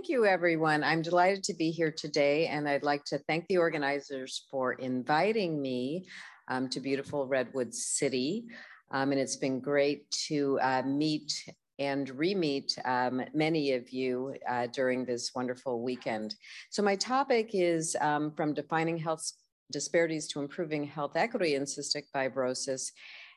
Thank 0.00 0.08
you, 0.08 0.24
everyone. 0.24 0.82
I'm 0.82 1.02
delighted 1.02 1.44
to 1.44 1.52
be 1.52 1.70
here 1.70 1.92
today, 1.92 2.46
and 2.46 2.66
I'd 2.66 2.82
like 2.82 3.04
to 3.04 3.18
thank 3.18 3.46
the 3.48 3.58
organizers 3.58 4.46
for 4.50 4.72
inviting 4.72 5.60
me 5.60 6.06
um, 6.48 6.70
to 6.70 6.80
beautiful 6.80 7.26
Redwood 7.26 7.74
City. 7.74 8.46
Um, 8.92 9.12
and 9.12 9.20
it's 9.20 9.36
been 9.36 9.60
great 9.60 10.10
to 10.28 10.58
uh, 10.62 10.80
meet 10.86 11.30
and 11.78 12.08
re-meet 12.08 12.78
um, 12.86 13.22
many 13.34 13.74
of 13.74 13.90
you 13.90 14.36
uh, 14.48 14.68
during 14.68 15.04
this 15.04 15.32
wonderful 15.34 15.82
weekend. 15.82 16.34
So 16.70 16.82
my 16.82 16.96
topic 16.96 17.50
is 17.52 17.94
um, 18.00 18.32
from 18.32 18.54
defining 18.54 18.96
health 18.96 19.30
disparities 19.70 20.28
to 20.28 20.40
improving 20.40 20.84
health 20.84 21.14
equity 21.14 21.56
in 21.56 21.64
cystic 21.64 22.04
fibrosis. 22.16 22.90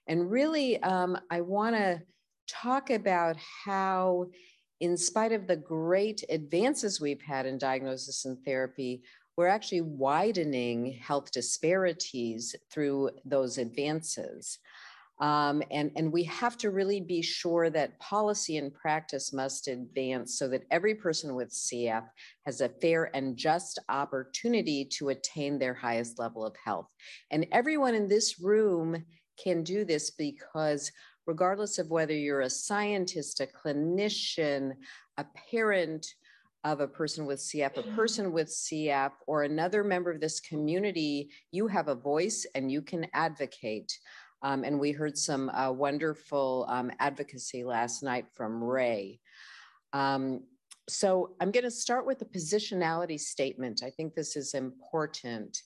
And 0.07 0.31
really, 0.31 0.81
um, 0.81 1.17
I 1.29 1.41
wanna 1.41 2.03
talk 2.47 2.89
about 2.89 3.35
how 3.65 4.27
in 4.83 4.97
spite 4.97 5.31
of 5.31 5.47
the 5.47 5.55
great 5.55 6.25
advances 6.29 6.99
we've 6.99 7.21
had 7.21 7.45
in 7.45 7.57
diagnosis 7.57 8.25
and 8.25 8.37
therapy, 8.43 9.01
we're 9.37 9.47
actually 9.47 9.79
widening 9.79 10.99
health 11.01 11.31
disparities 11.31 12.53
through 12.69 13.09
those 13.23 13.57
advances. 13.57 14.59
Um, 15.21 15.63
and, 15.71 15.89
and 15.95 16.11
we 16.11 16.25
have 16.25 16.57
to 16.57 16.69
really 16.69 16.99
be 16.99 17.21
sure 17.21 17.69
that 17.69 17.97
policy 18.01 18.57
and 18.57 18.73
practice 18.73 19.31
must 19.31 19.69
advance 19.69 20.37
so 20.37 20.49
that 20.49 20.65
every 20.69 20.95
person 20.95 21.33
with 21.33 21.51
CF 21.51 22.03
has 22.45 22.59
a 22.59 22.67
fair 22.67 23.09
and 23.15 23.37
just 23.37 23.79
opportunity 23.87 24.83
to 24.97 25.09
attain 25.09 25.57
their 25.57 25.73
highest 25.73 26.19
level 26.19 26.45
of 26.45 26.57
health. 26.61 26.87
And 27.31 27.47
everyone 27.53 27.95
in 27.95 28.09
this 28.09 28.37
room 28.41 29.05
can 29.41 29.63
do 29.63 29.85
this 29.85 30.11
because 30.11 30.91
regardless 31.25 31.79
of 31.79 31.89
whether 31.89 32.13
you're 32.13 32.41
a 32.41 32.49
scientist, 32.49 33.39
a 33.39 33.47
clinician, 33.47 34.73
a 35.17 35.25
parent 35.51 36.07
of 36.63 36.79
a 36.79 36.87
person 36.87 37.25
with 37.25 37.39
CF, 37.39 37.77
a 37.77 37.95
person 37.95 38.31
with 38.31 38.47
CF, 38.47 39.11
or 39.27 39.43
another 39.43 39.83
member 39.83 40.11
of 40.11 40.21
this 40.21 40.39
community, 40.39 41.29
you 41.51 41.67
have 41.67 41.89
a 41.89 41.95
voice 41.95 42.45
and 42.55 42.71
you 42.71 42.81
can 42.81 43.05
advocate. 43.13 43.97
Um, 44.41 44.63
and 44.63 44.79
we 44.79 44.91
heard 44.91 45.17
some 45.17 45.49
uh, 45.49 45.71
wonderful 45.71 46.65
um, 46.69 46.91
advocacy 46.99 47.63
last 47.63 48.03
night 48.03 48.25
from 48.35 48.63
Ray. 48.63 49.19
Um, 49.91 50.41
so 50.89 51.35
I'm 51.39 51.51
going 51.51 51.63
to 51.63 51.71
start 51.71 52.05
with 52.05 52.19
the 52.19 52.25
positionality 52.25 53.19
statement. 53.19 53.81
I 53.83 53.89
think 53.89 54.15
this 54.15 54.35
is 54.35 54.53
important. 54.53 55.57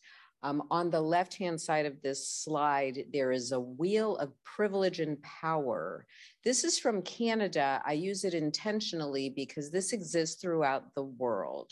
Um, 0.44 0.64
on 0.70 0.90
the 0.92 1.02
left-hand 1.02 1.60
side 1.60 1.86
of 1.86 2.02
this 2.02 2.30
slide, 2.30 3.06
there 3.12 3.32
is 3.32 3.52
a 3.52 3.60
wheel 3.60 4.18
of 4.18 4.32
privilege 4.44 5.00
and 5.00 5.22
power. 5.24 6.06
This 6.44 6.64
is 6.64 6.78
from 6.78 7.02
Canada. 7.02 7.82
I 7.86 7.94
use 7.94 8.24
it 8.24 8.34
intentionally 8.34 9.30
because 9.30 9.72
this 9.72 9.94
exists 9.94 10.40
throughout 10.40 10.94
the 10.94 11.04
world. 11.04 11.72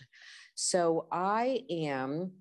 So 0.56 1.08
I 1.12 1.62
am 1.70 2.32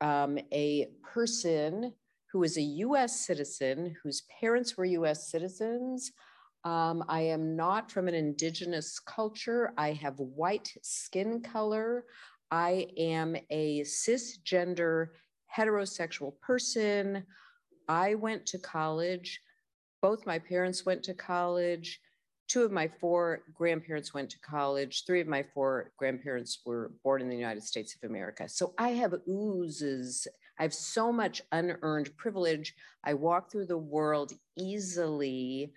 um, 0.00 0.38
a 0.52 0.88
person 1.02 1.92
who 2.32 2.42
is 2.42 2.56
a 2.56 2.62
US 2.62 3.26
citizen, 3.26 3.94
whose 4.02 4.22
parents 4.40 4.76
were 4.76 4.84
US 4.86 5.30
citizens. 5.30 6.12
Um, 6.64 7.04
I 7.08 7.20
am 7.20 7.56
not 7.56 7.92
from 7.92 8.08
an 8.08 8.14
indigenous 8.14 8.98
culture. 8.98 9.72
I 9.76 9.92
have 9.92 10.18
white 10.18 10.72
skin 10.82 11.42
color. 11.42 12.06
I 12.50 12.88
am 12.96 13.36
a 13.50 13.82
cisgender 13.82 15.08
heterosexual 15.56 16.38
person. 16.40 17.24
I 17.88 18.14
went 18.14 18.46
to 18.46 18.58
college. 18.58 19.40
Both 20.02 20.26
my 20.26 20.38
parents 20.38 20.84
went 20.84 21.02
to 21.04 21.14
college. 21.14 22.00
Two 22.48 22.62
of 22.62 22.72
my 22.72 22.88
four 23.00 23.42
grandparents 23.54 24.12
went 24.12 24.30
to 24.30 24.38
college. 24.40 25.04
Three 25.06 25.20
of 25.20 25.26
my 25.26 25.44
four 25.54 25.92
grandparents 25.96 26.60
were 26.66 26.92
born 27.02 27.22
in 27.22 27.28
the 27.28 27.36
United 27.36 27.62
States 27.62 27.96
of 27.96 28.08
America. 28.08 28.48
So 28.48 28.74
I 28.78 28.90
have 28.90 29.14
oozes. 29.28 30.26
I 30.58 30.62
have 30.62 30.74
so 30.74 31.10
much 31.10 31.42
unearned 31.52 32.16
privilege. 32.16 32.74
I 33.02 33.14
walk 33.14 33.50
through 33.50 33.66
the 33.66 33.78
world 33.78 34.32
easily. 34.58 35.72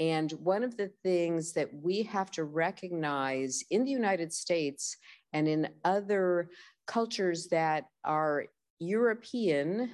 And 0.00 0.30
one 0.32 0.62
of 0.62 0.76
the 0.76 0.90
things 1.02 1.52
that 1.52 1.70
we 1.72 2.02
have 2.04 2.30
to 2.32 2.44
recognize 2.44 3.62
in 3.70 3.84
the 3.84 3.90
United 3.90 4.32
States 4.32 4.96
and 5.32 5.46
in 5.46 5.68
other 5.84 6.48
cultures 6.86 7.48
that 7.48 7.86
are 8.04 8.46
European, 8.78 9.90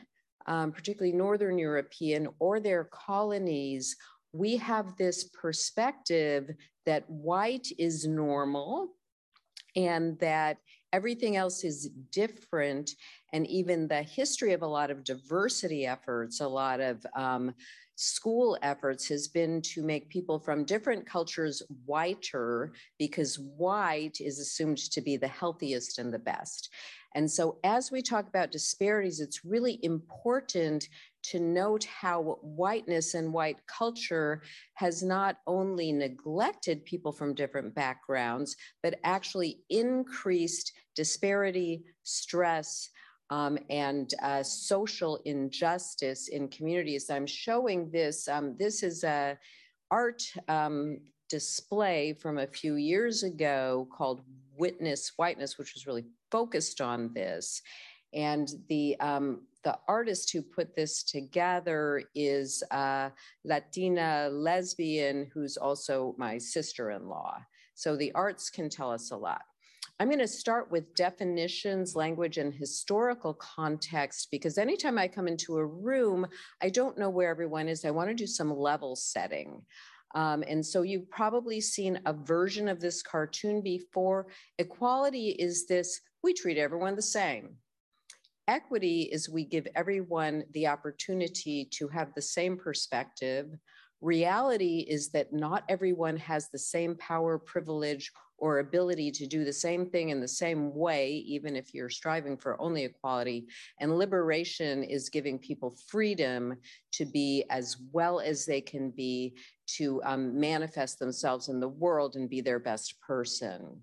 um, 0.47 0.73
particularly 0.73 1.17
Northern 1.17 1.59
European, 1.59 2.29
or 2.39 2.61
their 2.61 2.85
colonies, 2.85 3.97
we 4.33 4.57
have 4.57 4.97
this 4.97 5.25
perspective 5.25 6.51
that 6.87 7.09
white 7.09 7.69
is 7.79 8.07
normal 8.07 8.95
and 9.77 10.19
that 10.19 10.59
everything 10.93 11.37
else 11.37 11.65
is 11.65 11.91
different. 12.11 12.91
And 13.33 13.47
even 13.47 13.87
the 13.87 14.03
history 14.03 14.53
of 14.53 14.63
a 14.63 14.67
lot 14.67 14.91
of 14.91 15.05
diversity 15.05 15.87
efforts, 15.87 16.41
a 16.41 16.49
lot 16.49 16.81
of 16.81 17.05
um, 17.15 17.55
school 17.97 18.59
efforts 18.63 19.07
has 19.09 19.29
been 19.29 19.61
to 19.61 19.83
make 19.83 20.09
people 20.09 20.39
from 20.39 20.65
different 20.65 21.07
cultures 21.07 21.63
whiter 21.85 22.73
because 22.99 23.39
white 23.39 24.21
is 24.21 24.39
assumed 24.39 24.79
to 24.79 25.01
be 25.01 25.17
the 25.17 25.29
healthiest 25.29 25.99
and 25.99 26.13
the 26.13 26.19
best. 26.19 26.71
And 27.15 27.31
so, 27.31 27.59
as 27.65 27.91
we 27.91 28.03
talk 28.03 28.29
about 28.29 28.53
disparities, 28.53 29.21
it's 29.21 29.45
really 29.45 29.81
important 29.83 30.89
to 31.23 31.41
note 31.41 31.85
how 31.85 32.39
whiteness 32.43 33.15
and 33.15 33.33
white 33.33 33.59
culture 33.67 34.43
has 34.75 35.03
not 35.03 35.39
only 35.47 35.93
neglected 35.93 36.85
people 36.85 37.13
from 37.13 37.35
different 37.35 37.75
backgrounds, 37.75 38.57
but 38.83 39.01
actually 39.05 39.61
increased 39.69 40.73
disparity, 40.95 41.85
stress, 42.05 42.89
um, 43.31 43.59
and 43.69 44.15
uh, 44.23 44.43
social 44.43 45.21
injustice 45.25 46.29
in 46.29 46.49
communities. 46.49 47.11
I'm 47.11 47.27
showing 47.27 47.91
this. 47.91 48.29
Um, 48.29 48.57
this 48.59 48.83
is 48.83 49.05
a 49.05 49.39
art 49.91 50.23
um, 50.49 50.99
display 51.29 52.13
from 52.13 52.39
a 52.39 52.47
few 52.47 52.75
years 52.75 53.23
ago 53.23 53.89
called 53.97 54.23
Witness 54.57 55.13
Whiteness, 55.17 55.59
which 55.59 55.75
was 55.75 55.87
really 55.87 56.05
focused 56.31 56.81
on 56.81 57.13
this. 57.15 57.63
And 58.13 58.49
the 58.69 58.99
um, 59.01 59.43
the 59.63 59.79
artist 59.89 60.33
who 60.33 60.43
put 60.43 60.75
this 60.75 61.03
together 61.03 62.03
is 62.15 62.63
a 62.71 63.13
Latina 63.45 64.31
lesbian 64.33 65.31
who's 65.35 65.57
also 65.57 66.15
my 66.19 66.39
sister-in-law. 66.39 67.39
So 67.75 67.95
the 67.95 68.13
arts 68.13 68.49
can 68.49 68.71
tell 68.71 68.91
us 68.91 69.11
a 69.11 69.17
lot. 69.17 69.43
I'm 69.99 70.09
going 70.09 70.19
to 70.19 70.27
start 70.27 70.71
with 70.71 70.95
definitions, 70.95 71.95
language, 71.95 72.39
and 72.39 72.55
historical 72.55 73.35
context 73.35 74.29
because 74.31 74.57
anytime 74.57 74.97
I 74.97 75.09
come 75.09 75.29
into 75.29 75.59
a 75.59 75.67
room, 75.67 76.27
I 76.63 76.71
don't 76.71 76.97
know 76.97 77.11
where 77.11 77.29
everyone 77.29 77.69
is. 77.69 77.85
I 77.85 77.91
want 77.91 78.09
to 78.09 78.15
do 78.15 78.27
some 78.27 78.57
level 78.57 78.97
setting. 78.97 79.61
Um, 80.15 80.43
and 80.49 80.65
so 80.65 80.83
you've 80.83 81.11
probably 81.11 81.61
seen 81.61 82.01
a 82.07 82.15
version 82.15 82.67
of 82.67 82.81
this 82.81 83.03
cartoon 83.03 83.61
before. 83.61 84.29
Equality 84.59 85.37
is 85.39 85.67
this 85.67 86.01
we 86.23 86.33
treat 86.33 86.59
everyone 86.59 86.97
the 86.97 87.03
same. 87.03 87.57
Equity 88.49 89.03
is 89.13 89.29
we 89.29 89.45
give 89.45 89.67
everyone 89.75 90.45
the 90.53 90.67
opportunity 90.67 91.69
to 91.73 91.89
have 91.89 92.13
the 92.15 92.23
same 92.23 92.57
perspective. 92.57 93.47
Reality 94.01 94.87
is 94.89 95.11
that 95.11 95.33
not 95.33 95.63
everyone 95.69 96.17
has 96.17 96.49
the 96.49 96.59
same 96.59 96.97
power, 96.97 97.39
privilege, 97.39 98.11
or 98.39 98.59
ability 98.59 99.11
to 99.11 99.27
do 99.27 99.45
the 99.45 99.53
same 99.53 99.87
thing 99.87 100.09
in 100.09 100.21
the 100.21 100.27
same 100.27 100.75
way, 100.75 101.13
even 101.13 101.55
if 101.55 101.75
you're 101.75 101.91
striving 101.91 102.37
for 102.37 102.61
only 102.61 102.85
equality. 102.85 103.47
And 103.79 103.97
liberation 103.97 104.83
is 104.83 105.11
giving 105.11 105.39
people 105.39 105.77
freedom 105.87 106.57
to 106.93 107.05
be 107.05 107.45
as 107.51 107.77
well 107.93 108.19
as 108.19 108.47
they 108.47 108.63
can 108.63 108.91
be, 108.91 109.37
to 109.77 110.03
um, 110.05 110.41
manifest 110.41 110.99
themselves 110.99 111.49
in 111.49 111.61
the 111.61 111.69
world 111.69 112.17
and 112.17 112.29
be 112.29 112.41
their 112.41 112.59
best 112.59 112.99
person. 113.01 113.83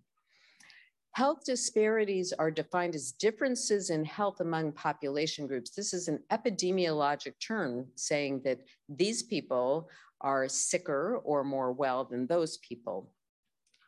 Health 1.17 1.43
disparities 1.43 2.31
are 2.31 2.51
defined 2.51 2.93
as 2.93 3.11
differences 3.11 3.89
in 3.89 4.05
health 4.05 4.39
among 4.39 4.71
population 4.73 5.47
groups. 5.47 5.71
This 5.71 5.91
is 5.91 6.07
an 6.07 6.19
epidemiologic 6.31 7.33
term 7.39 7.87
saying 7.95 8.41
that 8.45 8.59
these 8.87 9.23
people 9.23 9.89
are 10.21 10.47
sicker 10.47 11.17
or 11.23 11.43
more 11.43 11.71
well 11.71 12.05
than 12.05 12.27
those 12.27 12.57
people. 12.57 13.09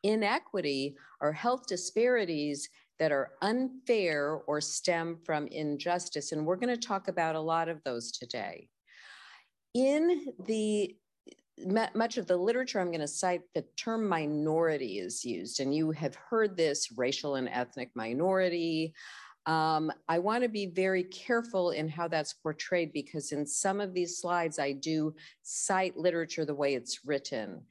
Inequity 0.01 0.95
are 1.21 1.31
health 1.31 1.67
disparities 1.67 2.67
that 2.97 3.11
are 3.11 3.33
unfair 3.43 4.41
or 4.47 4.59
stem 4.59 5.19
from 5.23 5.45
injustice. 5.49 6.31
And 6.31 6.47
we're 6.47 6.55
going 6.55 6.75
to 6.75 6.87
talk 6.87 7.09
about 7.09 7.35
a 7.35 7.39
lot 7.39 7.69
of 7.69 7.79
those 7.83 8.11
today. 8.11 8.69
In 9.75 10.33
the 10.47 10.95
much 11.65 12.17
of 12.17 12.27
the 12.27 12.37
literature 12.37 12.79
I'm 12.79 12.91
going 12.91 12.99
to 12.99 13.07
cite, 13.07 13.41
the 13.53 13.65
term 13.75 14.07
minority 14.07 14.99
is 14.99 15.25
used, 15.25 15.59
and 15.59 15.73
you 15.73 15.91
have 15.91 16.15
heard 16.15 16.55
this 16.55 16.91
racial 16.97 17.35
and 17.35 17.49
ethnic 17.49 17.89
minority. 17.95 18.93
Um, 19.45 19.91
I 20.07 20.19
want 20.19 20.43
to 20.43 20.49
be 20.49 20.67
very 20.67 21.03
careful 21.03 21.71
in 21.71 21.89
how 21.89 22.07
that's 22.07 22.33
portrayed 22.33 22.93
because 22.93 23.31
in 23.31 23.45
some 23.45 23.81
of 23.81 23.93
these 23.93 24.19
slides, 24.19 24.59
I 24.59 24.73
do 24.73 25.15
cite 25.41 25.97
literature 25.97 26.45
the 26.45 26.55
way 26.55 26.75
it's 26.75 27.05
written. 27.05 27.61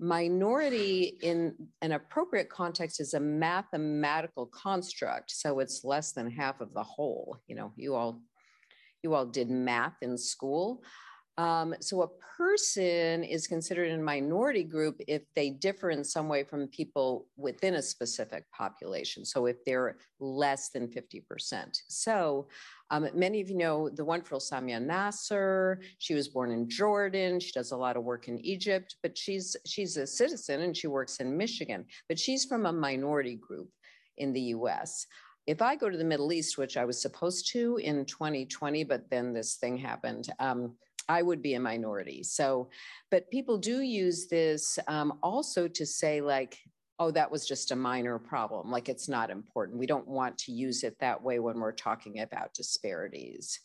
Minority 0.00 1.18
in 1.22 1.54
an 1.82 1.92
appropriate 1.92 2.48
context 2.48 3.00
is 3.00 3.14
a 3.14 3.20
mathematical 3.20 4.46
construct. 4.46 5.30
So 5.30 5.60
it's 5.60 5.84
less 5.84 6.12
than 6.12 6.30
half 6.30 6.60
of 6.60 6.72
the 6.72 6.82
whole. 6.82 7.36
You 7.46 7.54
know, 7.54 7.72
you 7.76 7.94
all, 7.94 8.22
you 9.02 9.14
all 9.14 9.26
did 9.26 9.50
math 9.50 9.96
in 10.02 10.16
school. 10.16 10.82
Um, 11.38 11.74
so 11.80 12.02
a 12.02 12.08
person 12.36 13.24
is 13.24 13.46
considered 13.46 13.90
a 13.90 13.98
minority 13.98 14.64
group 14.64 15.00
if 15.08 15.22
they 15.34 15.50
differ 15.50 15.90
in 15.90 16.04
some 16.04 16.28
way 16.28 16.44
from 16.44 16.68
people 16.68 17.26
within 17.36 17.74
a 17.74 17.82
specific 17.82 18.44
population. 18.50 19.24
So 19.24 19.46
if 19.46 19.56
they're 19.64 19.96
less 20.18 20.70
than 20.70 20.88
50%. 20.88 21.80
So 21.88 22.48
um, 22.90 23.08
many 23.14 23.40
of 23.40 23.48
you 23.48 23.56
know 23.56 23.88
the 23.88 24.04
wonderful 24.04 24.40
Samya 24.40 24.82
Nasr. 24.82 25.80
She 25.98 26.14
was 26.14 26.28
born 26.28 26.50
in 26.50 26.68
Jordan. 26.68 27.38
She 27.38 27.52
does 27.52 27.70
a 27.70 27.76
lot 27.76 27.96
of 27.96 28.04
work 28.04 28.28
in 28.28 28.38
Egypt, 28.44 28.96
but 29.02 29.16
she's 29.16 29.56
she's 29.64 29.96
a 29.96 30.06
citizen 30.06 30.62
and 30.62 30.76
she 30.76 30.88
works 30.88 31.18
in 31.18 31.36
Michigan. 31.36 31.86
But 32.08 32.18
she's 32.18 32.44
from 32.44 32.66
a 32.66 32.72
minority 32.72 33.36
group 33.36 33.70
in 34.18 34.32
the 34.32 34.40
U.S. 34.56 35.06
If 35.46 35.62
I 35.62 35.76
go 35.76 35.88
to 35.88 35.96
the 35.96 36.04
Middle 36.04 36.32
East, 36.32 36.58
which 36.58 36.76
I 36.76 36.84
was 36.84 37.00
supposed 37.00 37.50
to 37.52 37.76
in 37.78 38.04
2020, 38.04 38.84
but 38.84 39.08
then 39.08 39.32
this 39.32 39.54
thing 39.54 39.76
happened. 39.76 40.28
Um, 40.38 40.74
I 41.08 41.22
would 41.22 41.42
be 41.42 41.54
a 41.54 41.60
minority. 41.60 42.22
So, 42.22 42.70
but 43.10 43.30
people 43.30 43.58
do 43.58 43.80
use 43.80 44.26
this 44.28 44.78
um, 44.86 45.18
also 45.22 45.66
to 45.68 45.86
say, 45.86 46.20
like, 46.20 46.58
oh, 47.00 47.10
that 47.10 47.30
was 47.30 47.48
just 47.48 47.72
a 47.72 47.76
minor 47.76 48.18
problem, 48.18 48.70
like 48.70 48.88
it's 48.88 49.08
not 49.08 49.30
important. 49.30 49.78
We 49.78 49.86
don't 49.86 50.06
want 50.06 50.36
to 50.38 50.52
use 50.52 50.84
it 50.84 50.98
that 51.00 51.20
way 51.20 51.38
when 51.38 51.58
we're 51.58 51.72
talking 51.72 52.20
about 52.20 52.52
disparities. 52.52 53.58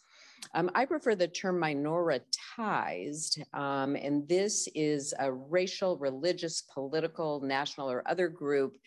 Um, 0.53 0.71
I 0.73 0.85
prefer 0.85 1.15
the 1.15 1.27
term 1.27 1.59
minoritized, 1.59 3.41
um, 3.53 3.95
and 3.95 4.27
this 4.27 4.69
is 4.73 5.13
a 5.19 5.31
racial, 5.31 5.97
religious, 5.97 6.61
political, 6.61 7.41
national, 7.41 7.91
or 7.91 8.07
other 8.07 8.29
group 8.29 8.77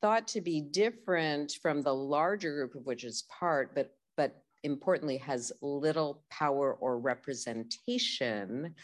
thought 0.00 0.26
to 0.28 0.40
be 0.40 0.60
different 0.60 1.52
from 1.62 1.80
the 1.80 1.94
larger 1.94 2.52
group 2.54 2.74
of 2.74 2.84
which 2.84 3.04
is 3.04 3.24
part, 3.30 3.74
but 3.74 3.94
but 4.16 4.41
importantly 4.64 5.16
has 5.18 5.52
little 5.60 6.22
power 6.30 6.74
or 6.74 6.98
representation 6.98 8.74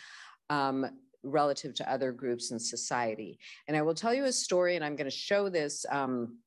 um, 0.50 0.86
relative 1.22 1.74
to 1.74 1.90
other 1.90 2.12
groups 2.12 2.50
in 2.50 2.58
society. 2.58 3.38
And 3.66 3.76
I 3.76 3.82
will 3.82 3.94
tell 3.94 4.14
you 4.14 4.24
a 4.24 4.32
story, 4.32 4.76
and 4.76 4.84
I'm 4.84 4.96
going 4.96 5.10
to 5.10 5.16
show 5.16 5.48
this 5.48 5.84
um, 5.90 6.38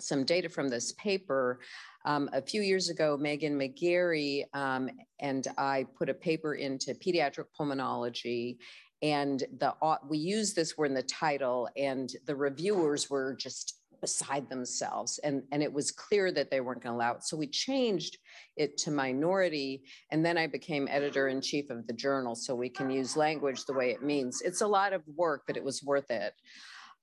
some 0.00 0.24
data 0.24 0.48
from 0.48 0.68
this 0.68 0.92
paper. 0.92 1.60
Um, 2.04 2.30
a 2.32 2.40
few 2.40 2.62
years 2.62 2.88
ago, 2.88 3.18
Meghan 3.20 3.52
McGarry 3.52 4.44
um, 4.54 4.88
and 5.18 5.46
I 5.58 5.86
put 5.96 6.08
a 6.08 6.14
paper 6.14 6.54
into 6.54 6.94
pediatric 6.94 7.46
pulmonology 7.58 8.56
and 9.02 9.42
the 9.58 9.74
we 10.08 10.18
used 10.18 10.54
this 10.54 10.76
word 10.76 10.86
in 10.86 10.94
the 10.94 11.02
title 11.02 11.68
and 11.76 12.12
the 12.26 12.36
reviewers 12.36 13.08
were 13.08 13.34
just 13.34 13.79
beside 14.00 14.48
themselves. 14.48 15.18
And, 15.22 15.42
and 15.52 15.62
it 15.62 15.72
was 15.72 15.90
clear 15.90 16.32
that 16.32 16.50
they 16.50 16.60
weren't 16.60 16.82
going 16.82 16.94
to 16.94 16.96
allow 16.96 17.14
it. 17.14 17.24
So 17.24 17.36
we 17.36 17.46
changed 17.46 18.18
it 18.56 18.76
to 18.78 18.90
minority. 18.90 19.84
And 20.10 20.24
then 20.24 20.38
I 20.38 20.46
became 20.46 20.88
editor 20.90 21.28
in 21.28 21.40
chief 21.40 21.70
of 21.70 21.86
the 21.86 21.92
journal. 21.92 22.34
So 22.34 22.54
we 22.54 22.68
can 22.68 22.90
use 22.90 23.16
language 23.16 23.64
the 23.64 23.74
way 23.74 23.90
it 23.90 24.02
means. 24.02 24.40
It's 24.42 24.60
a 24.60 24.66
lot 24.66 24.92
of 24.92 25.02
work, 25.16 25.42
but 25.46 25.56
it 25.56 25.64
was 25.64 25.82
worth 25.82 26.10
it. 26.10 26.34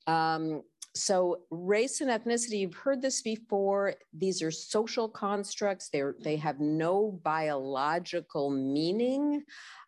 Um, 0.08 0.64
so 0.96 1.42
race 1.52 2.02
and 2.02 2.10
ethnicity, 2.10 2.60
you've 2.60 2.74
heard 2.74 3.02
this 3.02 3.22
before. 3.22 3.94
These 4.14 4.42
are 4.42 4.52
social 4.52 5.08
constructs. 5.08 5.90
They're, 5.90 6.16
they 6.24 6.38
have 6.38 6.60
no 6.60 7.20
biological 7.24 8.50
meaning. 8.50 9.44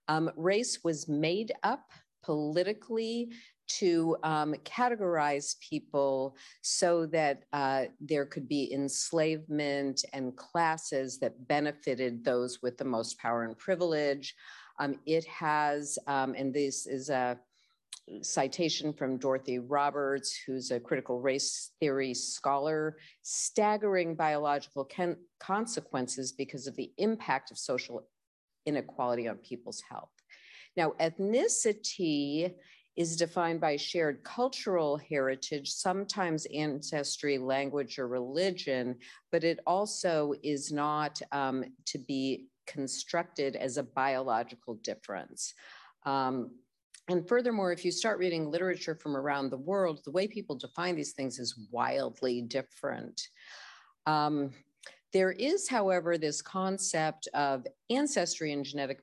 Um, 0.07 0.31
race 0.35 0.79
was 0.83 1.07
made 1.07 1.51
up 1.63 1.91
politically 2.23 3.29
to 3.69 4.17
um, 4.23 4.53
categorize 4.65 5.55
people 5.59 6.35
so 6.61 7.05
that 7.05 7.43
uh, 7.53 7.85
there 8.01 8.25
could 8.25 8.47
be 8.47 8.73
enslavement 8.73 10.03
and 10.13 10.35
classes 10.35 11.19
that 11.19 11.47
benefited 11.47 12.23
those 12.23 12.61
with 12.61 12.77
the 12.77 12.85
most 12.85 13.17
power 13.19 13.43
and 13.43 13.57
privilege. 13.57 14.35
Um, 14.79 14.99
it 15.05 15.25
has, 15.25 15.97
um, 16.07 16.35
and 16.37 16.53
this 16.53 16.87
is 16.87 17.09
a 17.09 17.37
citation 18.21 18.91
from 18.91 19.17
Dorothy 19.17 19.59
Roberts, 19.59 20.35
who's 20.45 20.71
a 20.71 20.79
critical 20.79 21.21
race 21.21 21.71
theory 21.79 22.13
scholar, 22.13 22.97
staggering 23.21 24.15
biological 24.15 24.89
consequences 25.39 26.31
because 26.31 26.65
of 26.67 26.75
the 26.75 26.91
impact 26.97 27.51
of 27.51 27.57
social 27.57 28.07
inequality 28.65 29.27
on 29.27 29.37
people's 29.37 29.81
health. 29.89 30.09
Now, 30.75 30.93
ethnicity 30.99 32.53
is 32.99 33.15
defined 33.15 33.61
by 33.61 33.77
shared 33.77 34.21
cultural 34.25 34.97
heritage, 34.97 35.71
sometimes 35.71 36.45
ancestry, 36.53 37.37
language, 37.37 37.97
or 37.97 38.09
religion, 38.09 38.93
but 39.31 39.45
it 39.45 39.61
also 39.65 40.33
is 40.43 40.69
not 40.69 41.21
um, 41.31 41.63
to 41.85 41.97
be 41.97 42.47
constructed 42.67 43.55
as 43.55 43.77
a 43.77 43.83
biological 43.83 44.75
difference. 44.83 45.53
Um, 46.05 46.51
and 47.07 47.25
furthermore, 47.25 47.71
if 47.71 47.85
you 47.85 47.91
start 47.91 48.19
reading 48.19 48.51
literature 48.51 48.95
from 48.95 49.15
around 49.15 49.49
the 49.49 49.57
world, 49.57 50.01
the 50.03 50.11
way 50.11 50.27
people 50.27 50.57
define 50.57 50.97
these 50.97 51.13
things 51.13 51.39
is 51.39 51.67
wildly 51.71 52.41
different. 52.41 53.29
Um, 54.07 54.51
there 55.11 55.31
is, 55.31 55.67
however, 55.67 56.17
this 56.17 56.41
concept 56.41 57.27
of 57.33 57.65
ancestry 57.89 58.53
and 58.53 58.63
genetic 58.63 59.01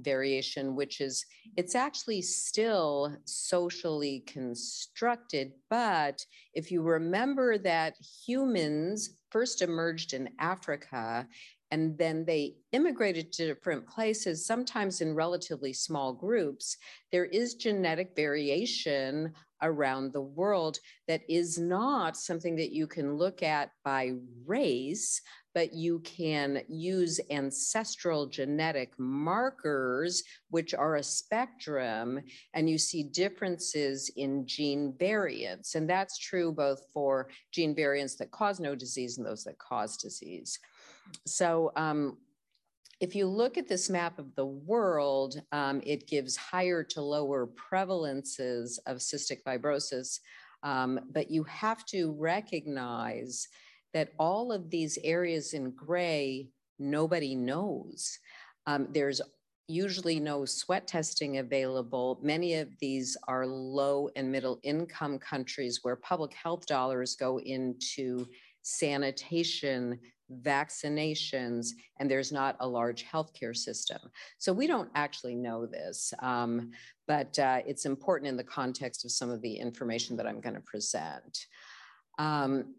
variation, 0.00 0.76
which 0.76 1.00
is, 1.00 1.24
it's 1.56 1.74
actually 1.74 2.22
still 2.22 3.16
socially 3.24 4.22
constructed. 4.26 5.52
But 5.68 6.24
if 6.54 6.70
you 6.70 6.82
remember 6.82 7.58
that 7.58 7.96
humans 8.26 9.16
first 9.30 9.62
emerged 9.62 10.12
in 10.12 10.30
Africa 10.38 11.26
and 11.72 11.96
then 11.98 12.24
they 12.24 12.56
immigrated 12.72 13.32
to 13.32 13.46
different 13.46 13.86
places, 13.88 14.46
sometimes 14.46 15.00
in 15.00 15.14
relatively 15.14 15.72
small 15.72 16.12
groups, 16.12 16.76
there 17.12 17.26
is 17.26 17.54
genetic 17.54 18.14
variation 18.14 19.32
around 19.62 20.12
the 20.12 20.20
world 20.20 20.78
that 21.08 21.22
is 21.28 21.58
not 21.58 22.16
something 22.16 22.56
that 22.56 22.72
you 22.72 22.86
can 22.86 23.14
look 23.16 23.42
at 23.42 23.70
by 23.84 24.12
race, 24.46 25.20
but 25.54 25.72
you 25.72 25.98
can 26.00 26.62
use 26.68 27.20
ancestral 27.30 28.26
genetic 28.26 28.92
markers, 28.98 30.22
which 30.50 30.74
are 30.74 30.96
a 30.96 31.02
spectrum, 31.02 32.20
and 32.54 32.70
you 32.70 32.78
see 32.78 33.02
differences 33.02 34.10
in 34.16 34.46
gene 34.46 34.94
variants. 34.98 35.74
And 35.74 35.88
that's 35.88 36.18
true 36.18 36.52
both 36.52 36.80
for 36.92 37.28
gene 37.52 37.74
variants 37.74 38.16
that 38.16 38.30
cause 38.30 38.60
no 38.60 38.74
disease 38.74 39.18
and 39.18 39.26
those 39.26 39.44
that 39.44 39.58
cause 39.58 39.96
disease. 39.96 40.58
So, 41.26 41.72
um, 41.76 42.18
if 43.00 43.14
you 43.14 43.26
look 43.26 43.56
at 43.56 43.66
this 43.66 43.88
map 43.88 44.18
of 44.18 44.34
the 44.34 44.46
world, 44.46 45.40
um, 45.52 45.80
it 45.84 46.06
gives 46.06 46.36
higher 46.36 46.84
to 46.84 47.00
lower 47.00 47.48
prevalences 47.48 48.78
of 48.86 48.98
cystic 48.98 49.42
fibrosis, 49.42 50.20
um, 50.62 51.00
but 51.10 51.30
you 51.30 51.42
have 51.44 51.86
to 51.86 52.14
recognize 52.18 53.48
that 53.94 54.12
all 54.18 54.52
of 54.52 54.70
these 54.70 54.98
areas 55.02 55.54
in 55.54 55.70
gray, 55.70 56.48
nobody 56.78 57.34
knows. 57.34 58.18
Um, 58.66 58.86
there's 58.92 59.22
usually 59.66 60.20
no 60.20 60.44
sweat 60.44 60.86
testing 60.86 61.38
available. 61.38 62.18
Many 62.22 62.54
of 62.54 62.68
these 62.80 63.16
are 63.28 63.46
low 63.46 64.10
and 64.14 64.30
middle 64.30 64.58
income 64.62 65.18
countries 65.18 65.80
where 65.82 65.96
public 65.96 66.34
health 66.34 66.66
dollars 66.66 67.16
go 67.16 67.40
into 67.40 68.26
sanitation, 68.62 69.98
vaccinations, 70.42 71.70
and 71.98 72.10
there's 72.10 72.32
not 72.32 72.56
a 72.60 72.66
large 72.66 73.04
healthcare 73.04 73.56
system. 73.56 74.00
So 74.38 74.52
we 74.52 74.66
don't 74.66 74.90
actually 74.94 75.34
know 75.34 75.66
this, 75.66 76.12
um, 76.20 76.70
but 77.06 77.38
uh, 77.38 77.60
it's 77.66 77.86
important 77.86 78.28
in 78.28 78.36
the 78.36 78.44
context 78.44 79.04
of 79.04 79.10
some 79.10 79.30
of 79.30 79.42
the 79.42 79.54
information 79.54 80.16
that 80.16 80.26
I'm 80.26 80.40
going 80.40 80.54
to 80.54 80.60
present. 80.60 81.46
Um, 82.18 82.74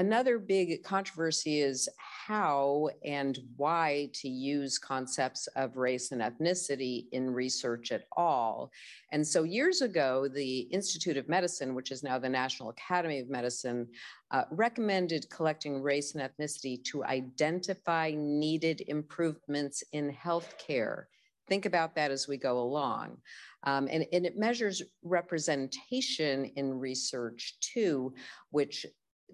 Another 0.00 0.38
big 0.38 0.82
controversy 0.82 1.60
is 1.60 1.86
how 1.98 2.88
and 3.04 3.38
why 3.58 4.08
to 4.14 4.30
use 4.30 4.78
concepts 4.78 5.46
of 5.56 5.76
race 5.76 6.10
and 6.10 6.22
ethnicity 6.22 7.04
in 7.12 7.28
research 7.28 7.92
at 7.92 8.04
all. 8.16 8.72
And 9.12 9.26
so 9.26 9.42
years 9.42 9.82
ago, 9.82 10.26
the 10.26 10.60
Institute 10.60 11.18
of 11.18 11.28
Medicine, 11.28 11.74
which 11.74 11.90
is 11.90 12.02
now 12.02 12.18
the 12.18 12.30
National 12.30 12.70
Academy 12.70 13.18
of 13.18 13.28
Medicine, 13.28 13.88
uh, 14.30 14.44
recommended 14.50 15.28
collecting 15.28 15.82
race 15.82 16.14
and 16.14 16.24
ethnicity 16.26 16.82
to 16.84 17.04
identify 17.04 18.14
needed 18.16 18.82
improvements 18.86 19.84
in 19.92 20.10
healthcare. 20.10 21.04
Think 21.46 21.66
about 21.66 21.94
that 21.96 22.10
as 22.10 22.26
we 22.26 22.38
go 22.38 22.58
along. 22.58 23.18
Um, 23.64 23.86
and, 23.90 24.06
and, 24.14 24.24
it 24.24 24.38
measures 24.38 24.80
representation 25.02 26.46
in 26.56 26.78
research 26.78 27.58
too, 27.60 28.14
which 28.50 28.86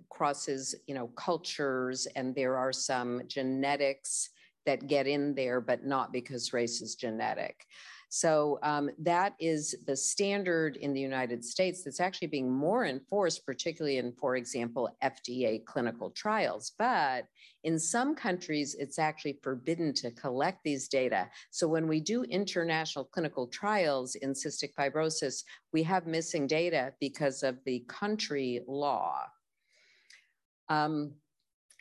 crosses, 0.08 0.74
you 0.86 0.94
know, 0.94 1.08
cultures, 1.08 2.06
and 2.16 2.34
there 2.34 2.56
are 2.56 2.72
some 2.72 3.22
genetics 3.26 4.30
that 4.66 4.86
get 4.88 5.06
in 5.06 5.34
there, 5.34 5.60
but 5.60 5.84
not 5.84 6.12
because 6.12 6.52
race 6.52 6.82
is 6.82 6.96
genetic. 6.96 7.66
So 8.08 8.58
um, 8.62 8.90
that 8.98 9.34
is 9.40 9.74
the 9.86 9.96
standard 9.96 10.76
in 10.76 10.92
the 10.92 11.00
United 11.00 11.44
States 11.44 11.82
that's 11.82 12.00
actually 12.00 12.28
being 12.28 12.50
more 12.50 12.86
enforced, 12.86 13.44
particularly 13.44 13.98
in, 13.98 14.12
for 14.12 14.36
example, 14.36 14.88
FDA 15.02 15.64
clinical 15.64 16.10
trials. 16.10 16.72
But 16.78 17.26
in 17.64 17.78
some 17.78 18.14
countries, 18.14 18.76
it's 18.78 18.98
actually 18.98 19.38
forbidden 19.42 19.92
to 19.94 20.12
collect 20.12 20.62
these 20.62 20.88
data. 20.88 21.28
So 21.50 21.66
when 21.66 21.88
we 21.88 22.00
do 22.00 22.22
international 22.24 23.06
clinical 23.06 23.48
trials 23.48 24.14
in 24.14 24.32
cystic 24.32 24.74
fibrosis, 24.78 25.42
we 25.72 25.82
have 25.82 26.06
missing 26.06 26.46
data 26.46 26.92
because 27.00 27.42
of 27.42 27.58
the 27.64 27.84
country 27.88 28.60
law. 28.68 29.24
Um, 30.68 31.12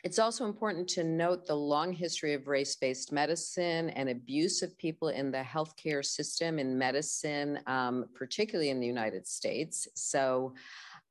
it's 0.04 0.20
also 0.20 0.44
important 0.44 0.86
to 0.90 1.02
note 1.02 1.46
the 1.46 1.56
long 1.56 1.92
history 1.92 2.32
of 2.34 2.46
race-based 2.46 3.12
medicine 3.12 3.90
and 3.90 4.08
abuse 4.08 4.62
of 4.62 4.78
people 4.78 5.08
in 5.08 5.32
the 5.32 5.42
healthcare 5.42 6.04
system 6.04 6.60
in 6.60 6.78
medicine, 6.78 7.58
um, 7.66 8.04
particularly 8.14 8.70
in 8.70 8.78
the 8.78 8.86
United 8.86 9.26
States. 9.26 9.88
So 9.94 10.54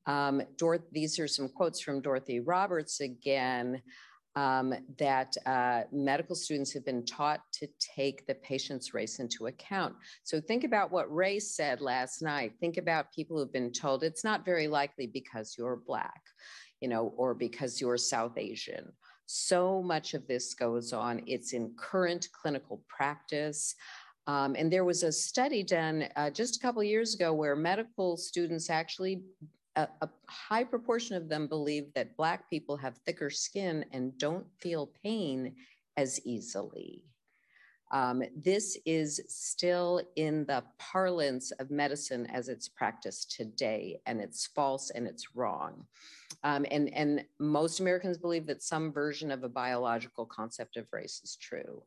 um, 0.05 0.43
these 0.93 1.19
are 1.19 1.27
some 1.27 1.49
quotes 1.49 1.81
from 1.81 1.99
Dorothy 1.99 2.39
Roberts 2.39 3.01
again, 3.01 3.81
um, 4.37 4.73
that 4.97 5.35
uh, 5.45 5.83
medical 5.91 6.35
students 6.35 6.73
have 6.73 6.85
been 6.85 7.05
taught 7.05 7.41
to 7.53 7.67
take 7.79 8.25
the 8.27 8.35
patient's 8.35 8.93
race 8.93 9.19
into 9.19 9.47
account. 9.47 9.95
So 10.23 10.41
think 10.41 10.63
about 10.63 10.91
what 10.91 11.13
Ray 11.13 11.39
said 11.39 11.79
last 11.81 12.21
night. 12.21 12.53
Think 12.59 12.77
about 12.77 13.13
people 13.13 13.37
who've 13.37 13.51
been 13.51 13.71
told 13.71 14.03
it's 14.03 14.23
not 14.23 14.45
very 14.45 14.67
likely 14.67 15.07
because 15.07 15.55
you're 15.57 15.77
Black 15.87 16.21
you 16.85 16.89
know, 16.89 17.15
or 17.17 17.33
because 17.33 17.81
you're 17.81 17.97
South 17.97 18.37
Asian. 18.37 18.91
So 19.25 19.81
much 19.81 20.13
of 20.13 20.27
this 20.27 20.53
goes 20.53 20.93
on. 20.93 21.23
It's 21.25 21.53
in 21.53 21.73
current 21.79 22.27
clinical 22.31 22.83
practice. 22.87 23.73
Um, 24.27 24.55
and 24.55 24.71
there 24.71 24.85
was 24.85 25.01
a 25.01 25.11
study 25.11 25.63
done 25.63 26.07
uh, 26.15 26.29
just 26.29 26.57
a 26.57 26.59
couple 26.59 26.83
years 26.83 27.15
ago 27.15 27.33
where 27.33 27.55
medical 27.55 28.17
students 28.17 28.69
actually, 28.69 29.23
a, 29.75 29.87
a, 30.03 30.09
high 30.29 30.63
proportion 30.63 31.15
of 31.15 31.27
them 31.27 31.47
believe 31.47 31.91
that 31.95 32.15
Black 32.17 32.47
people 32.51 32.77
have 32.77 32.99
thicker 32.99 33.31
skin 33.31 33.83
and 33.91 34.15
don't 34.19 34.45
feel 34.59 34.91
pain 35.03 35.55
as 35.97 36.19
easily. 36.23 37.03
Um, 37.91 38.23
this 38.35 38.77
is 38.85 39.21
still 39.27 40.01
in 40.15 40.45
the 40.45 40.63
parlance 40.79 41.51
of 41.51 41.71
medicine 41.71 42.25
as 42.27 42.49
it's 42.49 42.67
practiced 42.67 43.31
today, 43.35 44.01
and 44.05 44.19
it's 44.19 44.47
false 44.47 44.89
and 44.89 45.07
it's 45.07 45.35
wrong. 45.35 45.85
Um, 46.43 46.65
and, 46.71 46.93
and 46.93 47.25
most 47.39 47.79
Americans 47.79 48.17
believe 48.17 48.45
that 48.47 48.63
some 48.63 48.91
version 48.91 49.31
of 49.31 49.43
a 49.43 49.49
biological 49.49 50.25
concept 50.25 50.77
of 50.77 50.87
race 50.91 51.21
is 51.23 51.35
true. 51.35 51.83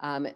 Um, 0.00 0.28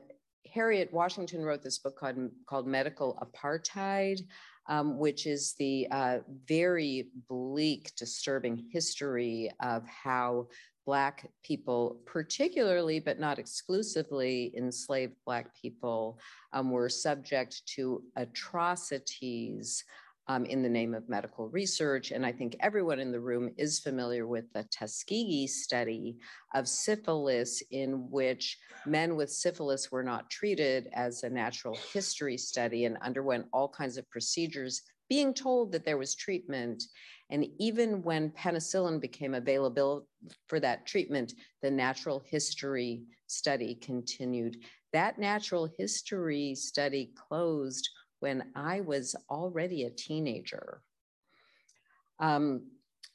Harriet 0.52 0.92
Washington 0.92 1.42
wrote 1.44 1.62
this 1.62 1.78
book 1.78 1.97
called, 1.97 2.30
called 2.47 2.66
Medical 2.66 3.16
Apartheid, 3.23 4.21
um, 4.68 4.99
which 4.99 5.26
is 5.26 5.54
the 5.59 5.88
uh, 5.90 6.18
very 6.47 7.09
bleak, 7.28 7.92
disturbing 7.97 8.68
history 8.73 9.50
of 9.61 9.85
how 9.87 10.49
Black 10.84 11.30
people, 11.44 12.00
particularly 12.06 12.98
but 13.00 13.20
not 13.20 13.38
exclusively 13.38 14.52
enslaved 14.56 15.14
Black 15.24 15.54
people, 15.60 16.18
um, 16.52 16.70
were 16.70 16.88
subject 16.88 17.62
to 17.74 18.02
atrocities 18.16 19.84
um, 20.28 20.44
in 20.44 20.62
the 20.62 20.68
name 20.68 20.94
of 20.94 21.08
medical 21.08 21.48
research. 21.48 22.10
And 22.10 22.24
I 22.24 22.32
think 22.32 22.56
everyone 22.60 23.00
in 23.00 23.10
the 23.10 23.20
room 23.20 23.50
is 23.56 23.80
familiar 23.80 24.26
with 24.26 24.52
the 24.52 24.64
Tuskegee 24.64 25.46
study 25.46 26.16
of 26.54 26.68
syphilis, 26.68 27.62
in 27.70 28.10
which 28.10 28.58
men 28.86 29.16
with 29.16 29.30
syphilis 29.30 29.90
were 29.90 30.04
not 30.04 30.30
treated 30.30 30.88
as 30.92 31.22
a 31.22 31.30
natural 31.30 31.76
history 31.92 32.36
study 32.36 32.84
and 32.84 32.96
underwent 33.02 33.46
all 33.52 33.68
kinds 33.68 33.96
of 33.96 34.08
procedures, 34.10 34.82
being 35.08 35.34
told 35.34 35.72
that 35.72 35.84
there 35.84 35.98
was 35.98 36.14
treatment. 36.14 36.84
And 37.32 37.46
even 37.58 38.02
when 38.02 38.30
penicillin 38.30 39.00
became 39.00 39.32
available 39.32 40.06
for 40.48 40.60
that 40.60 40.84
treatment, 40.86 41.32
the 41.62 41.70
natural 41.70 42.22
history 42.26 43.04
study 43.26 43.74
continued. 43.74 44.58
That 44.92 45.18
natural 45.18 45.66
history 45.78 46.54
study 46.54 47.14
closed 47.16 47.88
when 48.20 48.44
I 48.54 48.82
was 48.82 49.16
already 49.30 49.84
a 49.84 49.90
teenager. 49.90 50.82
Um, 52.20 52.66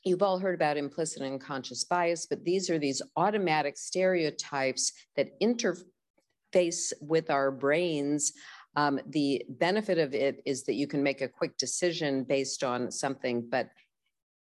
you've 0.04 0.24
all 0.24 0.40
heard 0.40 0.56
about 0.56 0.78
implicit 0.78 1.22
and 1.22 1.40
conscious 1.40 1.84
bias, 1.84 2.26
but 2.26 2.44
these 2.44 2.72
are 2.72 2.80
these 2.80 3.04
automatic 3.18 3.78
stereotypes 3.78 4.94
that 5.16 5.40
interface 5.40 6.92
with 7.02 7.30
our 7.30 7.52
brains. 7.52 8.34
Um, 8.76 9.00
the 9.08 9.44
benefit 9.48 10.00
of 10.00 10.16
it 10.16 10.42
is 10.44 10.64
that 10.64 10.74
you 10.74 10.88
can 10.88 11.04
make 11.04 11.22
a 11.22 11.28
quick 11.28 11.56
decision 11.58 12.24
based 12.24 12.64
on 12.64 12.92
something, 12.92 13.48
but 13.48 13.70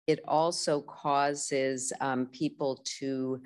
it 0.08 0.20
also 0.28 0.82
causes 0.82 1.94
um, 2.02 2.28
people 2.28 2.84
to 3.00 3.42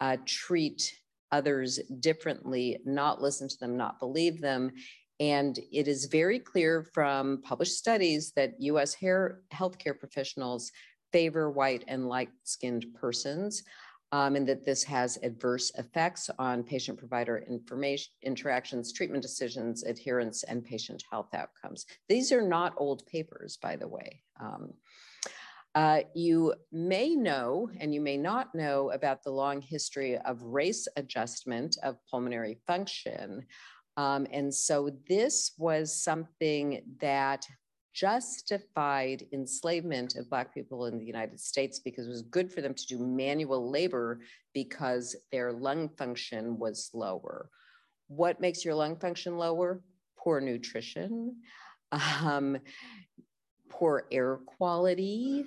uh, 0.00 0.16
treat 0.26 0.94
others 1.32 1.78
differently, 2.00 2.78
not 2.84 3.22
listen 3.22 3.48
to 3.48 3.58
them, 3.58 3.76
not 3.76 4.00
believe 4.00 4.40
them. 4.40 4.72
And 5.20 5.58
it 5.70 5.86
is 5.86 6.06
very 6.06 6.38
clear 6.38 6.82
from 6.94 7.42
published 7.42 7.76
studies 7.76 8.32
that 8.36 8.60
US 8.60 8.94
hair, 8.94 9.42
healthcare 9.52 9.98
professionals 9.98 10.72
favor 11.12 11.50
white 11.50 11.84
and 11.88 12.08
light 12.08 12.30
skinned 12.44 12.86
persons. 12.94 13.62
Um, 14.12 14.34
and 14.34 14.48
that 14.48 14.64
this 14.64 14.82
has 14.82 15.20
adverse 15.22 15.70
effects 15.78 16.28
on 16.36 16.64
patient 16.64 16.98
provider 16.98 17.44
information 17.48 18.10
interactions, 18.22 18.92
treatment 18.92 19.22
decisions, 19.22 19.84
adherence, 19.84 20.42
and 20.42 20.64
patient 20.64 21.04
health 21.08 21.32
outcomes. 21.32 21.86
These 22.08 22.32
are 22.32 22.42
not 22.42 22.74
old 22.76 23.06
papers, 23.06 23.56
by 23.62 23.76
the 23.76 23.86
way. 23.86 24.20
Um, 24.40 24.72
uh, 25.74 26.00
you 26.14 26.54
may 26.72 27.14
know, 27.14 27.70
and 27.78 27.94
you 27.94 28.00
may 28.00 28.16
not 28.16 28.54
know, 28.54 28.90
about 28.90 29.22
the 29.22 29.30
long 29.30 29.60
history 29.60 30.18
of 30.18 30.42
race 30.42 30.88
adjustment 30.96 31.76
of 31.82 31.96
pulmonary 32.10 32.58
function. 32.66 33.46
Um, 33.96 34.26
and 34.32 34.52
so 34.52 34.90
this 35.08 35.52
was 35.58 36.02
something 36.02 36.82
that 37.00 37.46
justified 37.92 39.26
enslavement 39.32 40.16
of 40.16 40.30
Black 40.30 40.54
people 40.54 40.86
in 40.86 40.98
the 40.98 41.04
United 41.04 41.38
States 41.38 41.78
because 41.78 42.06
it 42.06 42.10
was 42.10 42.22
good 42.22 42.52
for 42.52 42.60
them 42.60 42.74
to 42.74 42.86
do 42.86 42.98
manual 42.98 43.70
labor 43.70 44.20
because 44.54 45.16
their 45.30 45.52
lung 45.52 45.88
function 45.88 46.58
was 46.58 46.90
lower. 46.94 47.48
What 48.08 48.40
makes 48.40 48.64
your 48.64 48.74
lung 48.74 48.96
function 48.96 49.36
lower? 49.36 49.82
Poor 50.18 50.40
nutrition, 50.40 51.36
um, 52.22 52.58
poor 53.70 54.06
air 54.10 54.38
quality, 54.44 55.46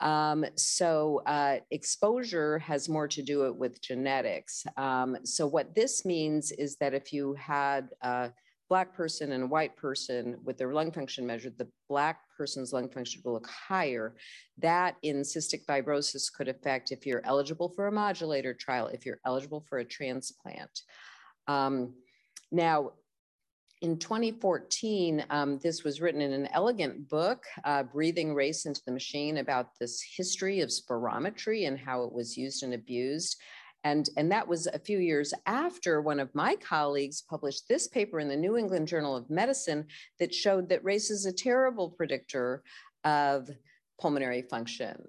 um, 0.00 0.44
so 0.54 1.22
uh, 1.26 1.56
exposure 1.70 2.58
has 2.60 2.88
more 2.88 3.08
to 3.08 3.22
do 3.22 3.46
it 3.46 3.56
with 3.56 3.82
genetics. 3.82 4.64
Um, 4.76 5.16
so 5.24 5.46
what 5.46 5.74
this 5.74 6.04
means 6.04 6.52
is 6.52 6.76
that 6.76 6.94
if 6.94 7.12
you 7.12 7.34
had 7.34 7.88
a 8.02 8.30
black 8.68 8.94
person 8.94 9.32
and 9.32 9.44
a 9.44 9.46
white 9.46 9.76
person 9.76 10.36
with 10.44 10.56
their 10.58 10.72
lung 10.72 10.92
function 10.92 11.26
measured, 11.26 11.58
the 11.58 11.68
black 11.88 12.20
person's 12.36 12.72
lung 12.72 12.88
function 12.88 13.22
will 13.24 13.32
look 13.32 13.48
higher. 13.48 14.14
That 14.58 14.96
in 15.02 15.22
cystic 15.22 15.64
fibrosis 15.66 16.32
could 16.32 16.48
affect 16.48 16.92
if 16.92 17.06
you're 17.06 17.24
eligible 17.24 17.70
for 17.70 17.88
a 17.88 17.92
modulator 17.92 18.54
trial, 18.54 18.88
if 18.88 19.04
you're 19.04 19.20
eligible 19.26 19.64
for 19.68 19.78
a 19.78 19.84
transplant. 19.84 20.82
Um, 21.48 21.94
now, 22.52 22.92
in 23.80 23.98
2014, 23.98 25.24
um, 25.30 25.58
this 25.58 25.84
was 25.84 26.00
written 26.00 26.20
in 26.20 26.32
an 26.32 26.48
elegant 26.52 27.08
book, 27.08 27.44
uh, 27.64 27.84
Breathing 27.84 28.34
Race 28.34 28.66
into 28.66 28.82
the 28.84 28.92
Machine, 28.92 29.38
about 29.38 29.78
this 29.78 30.02
history 30.16 30.60
of 30.60 30.70
spirometry 30.70 31.68
and 31.68 31.78
how 31.78 32.02
it 32.02 32.12
was 32.12 32.36
used 32.36 32.62
and 32.62 32.74
abused. 32.74 33.40
And, 33.84 34.08
and 34.16 34.32
that 34.32 34.48
was 34.48 34.66
a 34.66 34.78
few 34.78 34.98
years 34.98 35.32
after 35.46 36.02
one 36.02 36.18
of 36.18 36.34
my 36.34 36.56
colleagues 36.56 37.22
published 37.22 37.68
this 37.68 37.86
paper 37.86 38.18
in 38.18 38.28
the 38.28 38.36
New 38.36 38.56
England 38.56 38.88
Journal 38.88 39.16
of 39.16 39.30
Medicine 39.30 39.86
that 40.18 40.34
showed 40.34 40.68
that 40.68 40.84
race 40.84 41.10
is 41.10 41.26
a 41.26 41.32
terrible 41.32 41.90
predictor 41.90 42.64
of 43.04 43.48
pulmonary 44.00 44.42
function. 44.42 45.06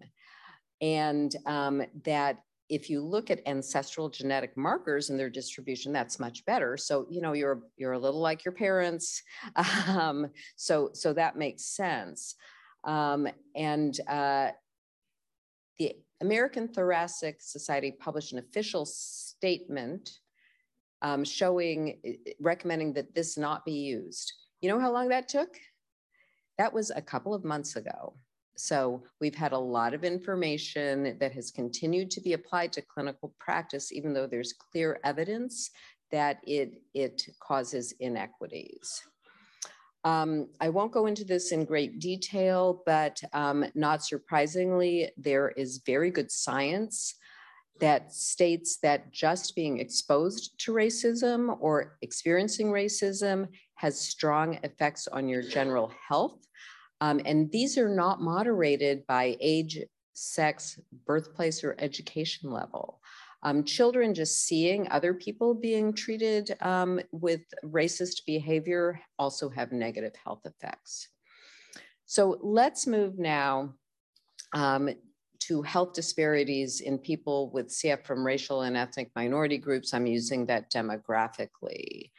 And 0.81 1.35
um, 1.47 1.81
that 2.05 2.37
if 2.69 2.89
you 2.89 3.01
look 3.01 3.31
at 3.31 3.41
ancestral 3.47 4.09
genetic 4.09 4.55
markers 4.55 5.09
and 5.09 5.19
their 5.19 5.29
distribution, 5.29 5.91
that's 5.91 6.19
much 6.19 6.45
better. 6.45 6.77
So, 6.77 7.07
you 7.09 7.19
know, 7.19 7.33
you're, 7.33 7.63
you're 7.77 7.93
a 7.93 7.99
little 7.99 8.21
like 8.21 8.45
your 8.45 8.53
parents. 8.53 9.23
Um, 9.87 10.27
so, 10.55 10.91
so 10.93 11.13
that 11.13 11.35
makes 11.35 11.63
sense. 11.63 12.35
Um, 12.83 13.27
and 13.55 13.99
uh, 14.07 14.51
the 15.77 15.95
American 16.21 16.67
Thoracic 16.67 17.41
Society 17.41 17.91
published 17.91 18.33
an 18.33 18.39
official 18.39 18.85
statement 18.85 20.19
um, 21.01 21.23
showing, 21.23 21.99
recommending 22.39 22.93
that 22.93 23.15
this 23.15 23.37
not 23.37 23.65
be 23.65 23.73
used. 23.73 24.31
You 24.61 24.69
know 24.69 24.79
how 24.79 24.91
long 24.91 25.09
that 25.09 25.27
took? 25.27 25.57
That 26.57 26.73
was 26.73 26.91
a 26.91 27.01
couple 27.01 27.33
of 27.33 27.43
months 27.43 27.75
ago. 27.75 28.13
So 28.59 29.03
we've 29.21 29.35
had 29.35 29.53
a 29.53 29.57
lot 29.57 29.93
of 29.93 30.03
information 30.03 31.17
that 31.19 31.31
has 31.31 31.49
continued 31.49 32.11
to 32.11 32.21
be 32.21 32.33
applied 32.33 32.73
to 32.73 32.81
clinical 32.81 33.33
practice, 33.39 33.91
even 33.93 34.13
though 34.13 34.27
there's 34.27 34.51
clear 34.51 34.99
evidence 35.05 35.71
that 36.11 36.41
it, 36.45 36.81
it 36.93 37.25
causes 37.39 37.93
inequities. 38.01 39.01
Um, 40.03 40.49
I 40.59 40.69
won't 40.69 40.91
go 40.91 41.05
into 41.05 41.23
this 41.23 41.53
in 41.53 41.63
great 41.63 41.99
detail, 41.99 42.83
but 42.85 43.21
um, 43.31 43.65
not 43.75 44.03
surprisingly, 44.03 45.11
there 45.17 45.49
is 45.49 45.81
very 45.85 46.11
good 46.11 46.29
science 46.29 47.15
that 47.79 48.11
states 48.11 48.77
that 48.83 49.11
just 49.13 49.55
being 49.55 49.79
exposed 49.79 50.59
to 50.65 50.73
racism 50.73 51.55
or 51.61 51.97
experiencing 52.01 52.67
racism 52.67 53.47
has 53.75 53.97
strong 53.97 54.59
effects 54.63 55.07
on 55.07 55.29
your 55.29 55.41
general 55.41 55.93
health. 56.09 56.45
Um, 57.01 57.21
and 57.25 57.51
these 57.51 57.77
are 57.77 57.89
not 57.89 58.21
moderated 58.21 59.05
by 59.07 59.37
age, 59.39 59.79
sex, 60.13 60.79
birthplace, 61.05 61.63
or 61.63 61.75
education 61.79 62.51
level. 62.51 62.99
Um, 63.41 63.63
children 63.63 64.13
just 64.13 64.45
seeing 64.45 64.89
other 64.91 65.13
people 65.13 65.53
being 65.53 65.93
treated 65.93 66.57
um, 66.61 66.99
with 67.11 67.41
racist 67.63 68.25
behavior 68.25 68.99
also 69.17 69.49
have 69.49 69.71
negative 69.71 70.13
health 70.21 70.41
effects. 70.45 71.07
So 72.05 72.37
let's 72.41 72.85
move 72.85 73.17
now 73.17 73.75
um, 74.53 74.89
to 75.41 75.61
health 75.61 75.93
disparities 75.93 76.81
in 76.81 76.97
people 76.97 77.49
with 77.51 77.69
CF 77.69 78.03
from 78.03 78.25
racial 78.25 78.63
and 78.63 78.75
ethnic 78.75 79.09
minority 79.15 79.57
groups. 79.57 79.93
I'm 79.93 80.05
using 80.05 80.45
that 80.47 80.71
demographically. 80.71 82.11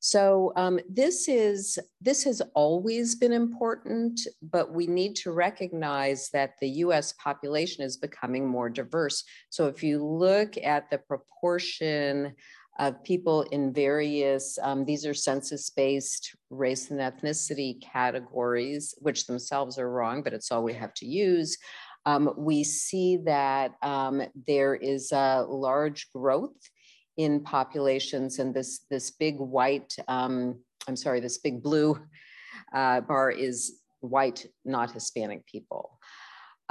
So 0.00 0.52
um, 0.54 0.78
this 0.88 1.28
is 1.28 1.78
this 2.00 2.22
has 2.24 2.40
always 2.54 3.16
been 3.16 3.32
important, 3.32 4.20
but 4.42 4.72
we 4.72 4.86
need 4.86 5.16
to 5.16 5.32
recognize 5.32 6.30
that 6.30 6.52
the 6.60 6.68
U.S. 6.84 7.14
population 7.14 7.84
is 7.84 7.96
becoming 7.96 8.46
more 8.46 8.70
diverse. 8.70 9.24
So 9.50 9.66
if 9.66 9.82
you 9.82 10.04
look 10.04 10.56
at 10.58 10.88
the 10.90 10.98
proportion 10.98 12.34
of 12.78 13.02
people 13.02 13.42
in 13.50 13.72
various, 13.72 14.56
um, 14.62 14.84
these 14.84 15.04
are 15.04 15.14
census-based 15.14 16.36
race 16.50 16.92
and 16.92 17.00
ethnicity 17.00 17.82
categories, 17.82 18.94
which 18.98 19.26
themselves 19.26 19.80
are 19.80 19.90
wrong, 19.90 20.22
but 20.22 20.32
it's 20.32 20.52
all 20.52 20.62
we 20.62 20.74
have 20.74 20.94
to 20.94 21.06
use. 21.06 21.58
Um, 22.06 22.32
we 22.36 22.62
see 22.62 23.16
that 23.24 23.72
um, 23.82 24.22
there 24.46 24.76
is 24.76 25.10
a 25.10 25.44
large 25.48 26.08
growth 26.12 26.54
in 27.18 27.40
populations 27.40 28.38
and 28.38 28.54
this, 28.54 28.86
this 28.90 29.10
big 29.10 29.38
white, 29.38 29.94
um, 30.06 30.58
I'm 30.86 30.96
sorry, 30.96 31.20
this 31.20 31.38
big 31.38 31.62
blue 31.62 32.00
uh, 32.72 33.02
bar 33.02 33.30
is 33.30 33.80
white, 34.00 34.46
not 34.64 34.92
Hispanic 34.92 35.44
people. 35.46 35.98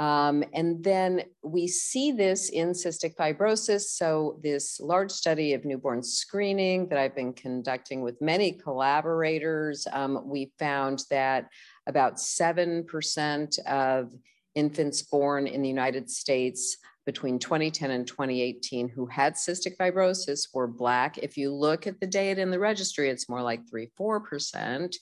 Um, 0.00 0.44
and 0.54 0.82
then 0.82 1.24
we 1.42 1.66
see 1.66 2.12
this 2.12 2.50
in 2.50 2.70
cystic 2.70 3.16
fibrosis. 3.16 3.82
So 3.82 4.38
this 4.42 4.78
large 4.80 5.10
study 5.10 5.54
of 5.54 5.64
newborn 5.64 6.02
screening 6.02 6.88
that 6.88 6.98
I've 6.98 7.16
been 7.16 7.32
conducting 7.32 8.00
with 8.02 8.20
many 8.22 8.52
collaborators, 8.52 9.86
um, 9.92 10.22
we 10.24 10.52
found 10.58 11.02
that 11.10 11.48
about 11.86 12.16
7% 12.16 13.58
of 13.66 14.12
infants 14.54 15.02
born 15.02 15.46
in 15.46 15.62
the 15.62 15.68
United 15.68 16.08
States 16.08 16.78
between 17.08 17.38
2010 17.38 17.90
and 17.90 18.06
2018 18.06 18.86
who 18.86 19.06
had 19.06 19.32
cystic 19.32 19.78
fibrosis 19.78 20.48
were 20.52 20.66
Black. 20.66 21.16
If 21.16 21.38
you 21.38 21.50
look 21.50 21.86
at 21.86 21.98
the 22.00 22.06
data 22.06 22.42
in 22.42 22.50
the 22.50 22.58
registry, 22.58 23.08
it's 23.08 23.30
more 23.30 23.40
like 23.40 23.66
3 23.66 23.90
4%, 23.98 24.94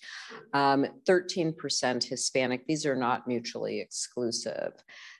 um, 0.54 0.86
13% 1.04 2.04
Hispanic. 2.04 2.64
These 2.64 2.86
are 2.86 2.94
not 2.94 3.26
mutually 3.26 3.80
exclusive. 3.80 4.74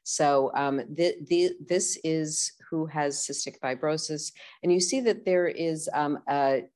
So 0.04 0.52
um, 0.54 0.76
the, 0.76 1.16
the, 1.26 1.54
this 1.66 1.98
is 2.04 2.52
who 2.70 2.86
has 2.86 3.26
cystic 3.26 3.58
fibrosis. 3.58 4.30
And 4.62 4.72
you 4.72 4.78
see 4.78 5.00
that 5.00 5.24
there 5.24 5.48
is 5.48 5.90
um, 5.92 6.20
a 6.28 6.66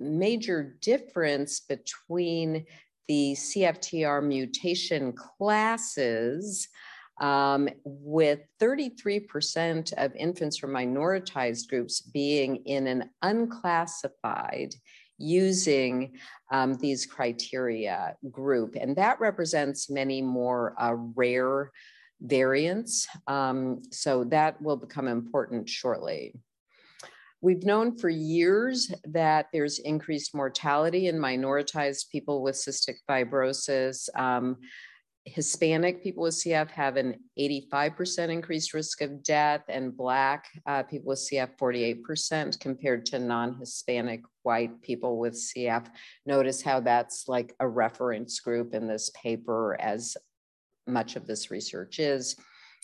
major 0.00 0.78
difference 0.80 1.60
between 1.60 2.64
the 3.06 3.34
CFTR 3.34 4.26
mutation 4.26 5.12
classes 5.12 6.68
um, 7.20 7.68
with 7.84 8.40
33% 8.60 9.92
of 9.94 10.14
infants 10.14 10.56
from 10.56 10.70
minoritized 10.70 11.68
groups 11.68 12.00
being 12.00 12.56
in 12.66 12.86
an 12.86 13.10
unclassified 13.22 14.74
using 15.18 16.16
um, 16.52 16.74
these 16.74 17.04
criteria 17.04 18.14
group. 18.30 18.76
And 18.80 18.94
that 18.96 19.18
represents 19.20 19.90
many 19.90 20.22
more 20.22 20.74
uh, 20.78 20.94
rare 20.94 21.72
variants. 22.20 23.06
Um, 23.26 23.82
so 23.90 24.24
that 24.24 24.60
will 24.62 24.76
become 24.76 25.08
important 25.08 25.68
shortly. 25.68 26.34
We've 27.40 27.62
known 27.62 27.96
for 27.96 28.08
years 28.08 28.92
that 29.04 29.46
there's 29.52 29.78
increased 29.78 30.34
mortality 30.34 31.06
in 31.06 31.16
minoritized 31.16 32.10
people 32.10 32.42
with 32.42 32.56
cystic 32.56 32.96
fibrosis. 33.08 34.08
Um, 34.18 34.56
Hispanic 35.34 36.02
people 36.02 36.22
with 36.22 36.34
CF 36.34 36.70
have 36.70 36.96
an 36.96 37.20
85% 37.38 38.30
increased 38.30 38.74
risk 38.74 39.00
of 39.00 39.22
death, 39.22 39.62
and 39.68 39.96
Black 39.96 40.46
uh, 40.66 40.82
people 40.82 41.08
with 41.08 41.18
CF 41.18 41.56
48% 41.58 42.58
compared 42.60 43.06
to 43.06 43.18
non 43.18 43.58
Hispanic 43.58 44.22
white 44.42 44.80
people 44.82 45.18
with 45.18 45.34
CF. 45.34 45.86
Notice 46.26 46.62
how 46.62 46.80
that's 46.80 47.28
like 47.28 47.54
a 47.60 47.68
reference 47.68 48.40
group 48.40 48.74
in 48.74 48.86
this 48.86 49.10
paper, 49.10 49.76
as 49.80 50.16
much 50.86 51.16
of 51.16 51.26
this 51.26 51.50
research 51.50 51.98
is. 51.98 52.36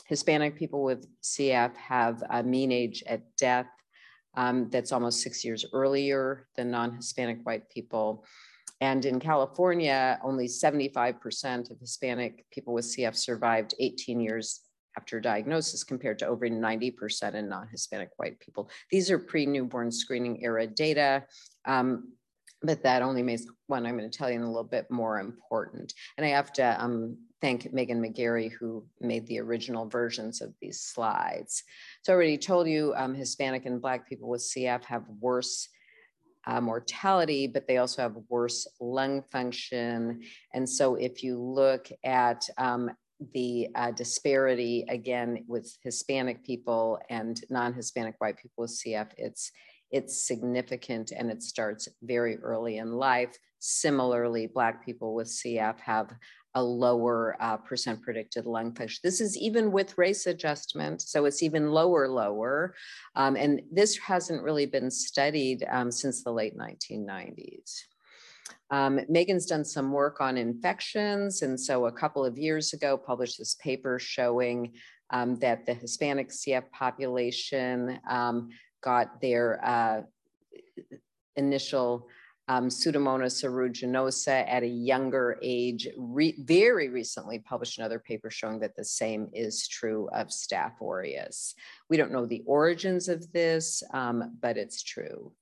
Hispanic 0.07 0.57
people 0.57 0.85
with 0.85 1.07
CF 1.23 1.75
have 1.77 2.23
a 2.31 2.43
mean 2.43 2.73
age 2.73 3.03
at 3.07 3.23
death 3.37 3.69
um, 4.37 4.69
that's 4.71 4.93
almost 4.93 5.23
six 5.23 5.45
years 5.45 5.65
earlier 5.73 6.47
than 6.57 6.71
non 6.71 6.97
Hispanic 6.97 7.39
white 7.45 7.69
people. 7.71 8.25
And 8.85 9.07
in 9.07 9.19
California, 9.19 10.19
only 10.23 10.47
75% 10.47 11.71
of 11.71 11.81
Hispanic 11.81 12.45
people 12.51 12.75
with 12.75 12.85
CF 12.85 13.17
survived 13.17 13.75
18 13.81 14.21
years 14.21 14.61
after 14.99 15.21
diagnosis 15.21 15.83
compared 15.83 16.19
to 16.19 16.27
over 16.27 16.47
90% 16.47 17.33
in 17.33 17.49
non-Hispanic 17.49 18.11
white 18.19 18.39
people. 18.41 18.69
These 18.91 19.11
are 19.11 19.19
pre-newborn 19.19 19.91
screening 19.91 20.45
era 20.45 20.67
data. 20.67 21.25
Um, 21.65 22.13
but 22.63 22.83
that 22.83 23.01
only 23.01 23.23
makes 23.23 23.47
one 23.69 23.87
I'm 23.87 23.97
going 23.97 24.11
to 24.11 24.19
tell 24.19 24.29
you 24.29 24.37
in 24.37 24.43
a 24.43 24.47
little 24.47 24.63
bit 24.63 24.91
more 24.91 25.19
important. 25.19 25.95
And 26.19 26.27
I 26.27 26.31
have 26.31 26.53
to 26.55 26.85
um, 26.85 27.17
thank 27.41 27.73
Meghan 27.73 28.05
McGarry 28.05 28.53
who 28.53 28.85
made 29.01 29.27
the 29.27 29.41
original 29.41 29.89
versions 29.89 30.43
of 30.43 30.53
these 30.61 30.83
slides. 30.83 31.63
So 32.03 32.13
I 32.13 32.17
already 32.17 32.37
told 32.37 32.69
you 32.69 32.93
um, 32.97 33.15
Hispanic 33.15 33.65
and 33.65 33.81
Black 33.81 34.07
people 34.07 34.29
with 34.29 34.43
CF 34.43 34.85
have 34.85 35.05
worse 35.21 35.69
uh, 36.47 36.61
mortality, 36.61 37.47
but 37.47 37.67
they 37.67 37.79
also 37.79 38.03
have 38.03 38.17
worse 38.29 38.67
lung 38.81 39.23
function. 39.23 40.23
And 40.53 40.69
so 40.69 40.95
if 40.97 41.23
you 41.23 41.41
look 41.41 41.89
at 42.05 42.49
um, 42.59 42.91
the 43.33 43.69
uh, 43.75 43.91
disparity 43.93 44.85
again 44.89 45.45
with 45.47 45.77
Hispanic 45.83 46.45
people 46.45 46.99
and 47.09 47.41
non-Hispanic 47.51 48.17
white 48.19 48.37
people 48.37 48.63
with 48.63 48.71
CF, 48.71 49.09
it's 49.17 49.51
it's 49.91 50.27
significant 50.27 51.13
and 51.13 51.31
it 51.31 51.41
starts 51.41 51.89
very 52.03 52.37
early 52.39 52.79
in 52.79 52.95
life. 52.95 53.39
Similarly, 53.61 54.49
Black 54.49 54.85
people 54.85 55.15
with 55.15 55.29
CF 55.29 55.79
have 55.79 56.11
a 56.55 56.63
lower 56.63 57.37
uh, 57.41 57.57
percent 57.57 58.03
predicted 58.03 58.47
lung 58.47 58.75
function. 58.75 59.01
This 59.03 59.21
is 59.21 59.37
even 59.37 59.73
with 59.73 59.99
race 59.99 60.27
adjustment, 60.27 61.03
so 61.03 61.25
it's 61.25 61.43
even 61.43 61.71
lower, 61.71 62.09
lower. 62.09 62.75
Um, 63.17 63.37
and 63.37 63.63
this 63.73 63.97
hasn't 63.99 64.43
really 64.43 64.67
been 64.67 64.91
studied 64.91 65.67
um, 65.71 65.91
since 65.91 66.23
the 66.23 66.33
late 66.33 66.57
1990s. 66.57 67.81
Um, 68.71 69.01
Meghan's 69.11 69.47
done 69.47 69.65
some 69.65 69.93
work 69.93 70.21
on 70.21 70.37
infections, 70.37 71.43
and 71.43 71.59
so 71.59 71.87
a 71.87 71.93
couple 71.93 72.25
of 72.25 72.39
years 72.39 72.73
ago 72.73 72.97
published 72.97 73.39
this 73.39 73.57
paper 73.57 73.99
showing 73.99 74.73
um, 75.11 75.37
that 75.37 75.67
the 75.67 75.75
Hispanic 75.75 76.31
CF 76.31 76.71
population 76.71 78.01
um, 78.09 78.51
got 78.83 79.21
their 79.21 79.65
uh, 79.65 80.03
initial 81.37 82.09
um, 82.49 82.69
Pseudomonas 82.69 83.43
aeruginosa 83.43 84.45
at 84.49 84.63
a 84.63 84.69
younger 84.69 85.39
age, 85.43 85.89
re 85.97 86.35
very 86.39 86.89
recently 86.89 87.39
published 87.39 87.79
another 87.79 87.99
paper 87.99 88.31
showing 88.31 88.61
that 88.61 88.77
the 88.77 88.85
same 88.85 89.29
is 89.33 89.67
true 89.67 90.09
of 90.13 90.29
Staph 90.29 90.81
aureus. 90.83 91.55
We 91.89 91.97
don't 91.97 92.13
know 92.13 92.27
the 92.27 92.43
origins 92.47 93.09
of 93.09 93.33
this, 93.33 93.83
um, 93.93 94.37
but 94.41 94.57
it's 94.57 94.83
true. 94.83 95.33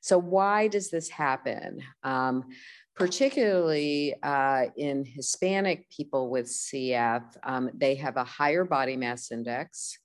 So 0.00 0.18
why 0.18 0.68
does 0.68 0.90
this 0.90 1.08
happen? 1.08 1.80
Um, 2.02 2.44
particularly 2.94 4.14
uh, 4.22 4.66
in 4.76 5.04
Hispanic 5.04 5.88
people 5.90 6.30
with 6.30 6.46
CF, 6.46 7.22
um, 7.44 7.70
they 7.74 7.94
have 7.96 8.16
a 8.16 8.24
higher 8.24 8.64
body 8.64 8.96
mass 8.96 9.30
index, 9.30 9.98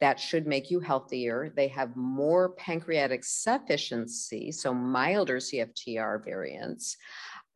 that 0.00 0.18
should 0.20 0.46
make 0.46 0.70
you 0.70 0.80
healthier. 0.80 1.52
They 1.54 1.68
have 1.68 1.96
more 1.96 2.50
pancreatic 2.50 3.24
sufficiency, 3.24 4.52
so 4.52 4.74
milder 4.74 5.38
CFTR 5.38 6.24
variants. 6.24 6.96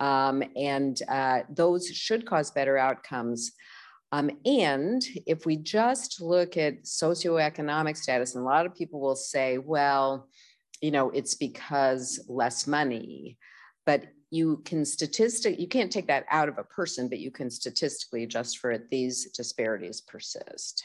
Um, 0.01 0.42
and 0.57 1.01
uh, 1.09 1.40
those 1.51 1.88
should 1.88 2.27
cause 2.27 2.51
better 2.51 2.79
outcomes. 2.79 3.53
Um, 4.12 4.31
and 4.46 5.05
if 5.27 5.44
we 5.44 5.57
just 5.57 6.20
look 6.20 6.57
at 6.57 6.85
socioeconomic 6.85 7.96
status, 7.96 8.35
and 8.35 8.42
a 8.42 8.46
lot 8.46 8.64
of 8.64 8.74
people 8.74 9.01
will 9.01 9.16
say, 9.16 9.59
well, 9.59 10.29
you 10.81 10.90
know, 10.90 11.11
it's 11.11 11.35
because 11.35 12.24
less 12.29 12.66
money. 12.66 13.37
But 13.85 14.05
you 14.31 14.62
can 14.64 14.85
statistic, 14.85 15.59
you 15.59 15.66
can't 15.66 15.90
take 15.90 16.07
that 16.07 16.27
out 16.31 16.48
of 16.48 16.59
a 16.59 16.64
person, 16.64 17.09
but 17.09 17.18
you 17.18 17.31
can 17.31 17.51
statistically 17.51 18.24
adjust 18.24 18.59
for 18.59 18.70
it. 18.70 18.90
These 18.90 19.31
disparities 19.33 20.01
persist. 20.01 20.85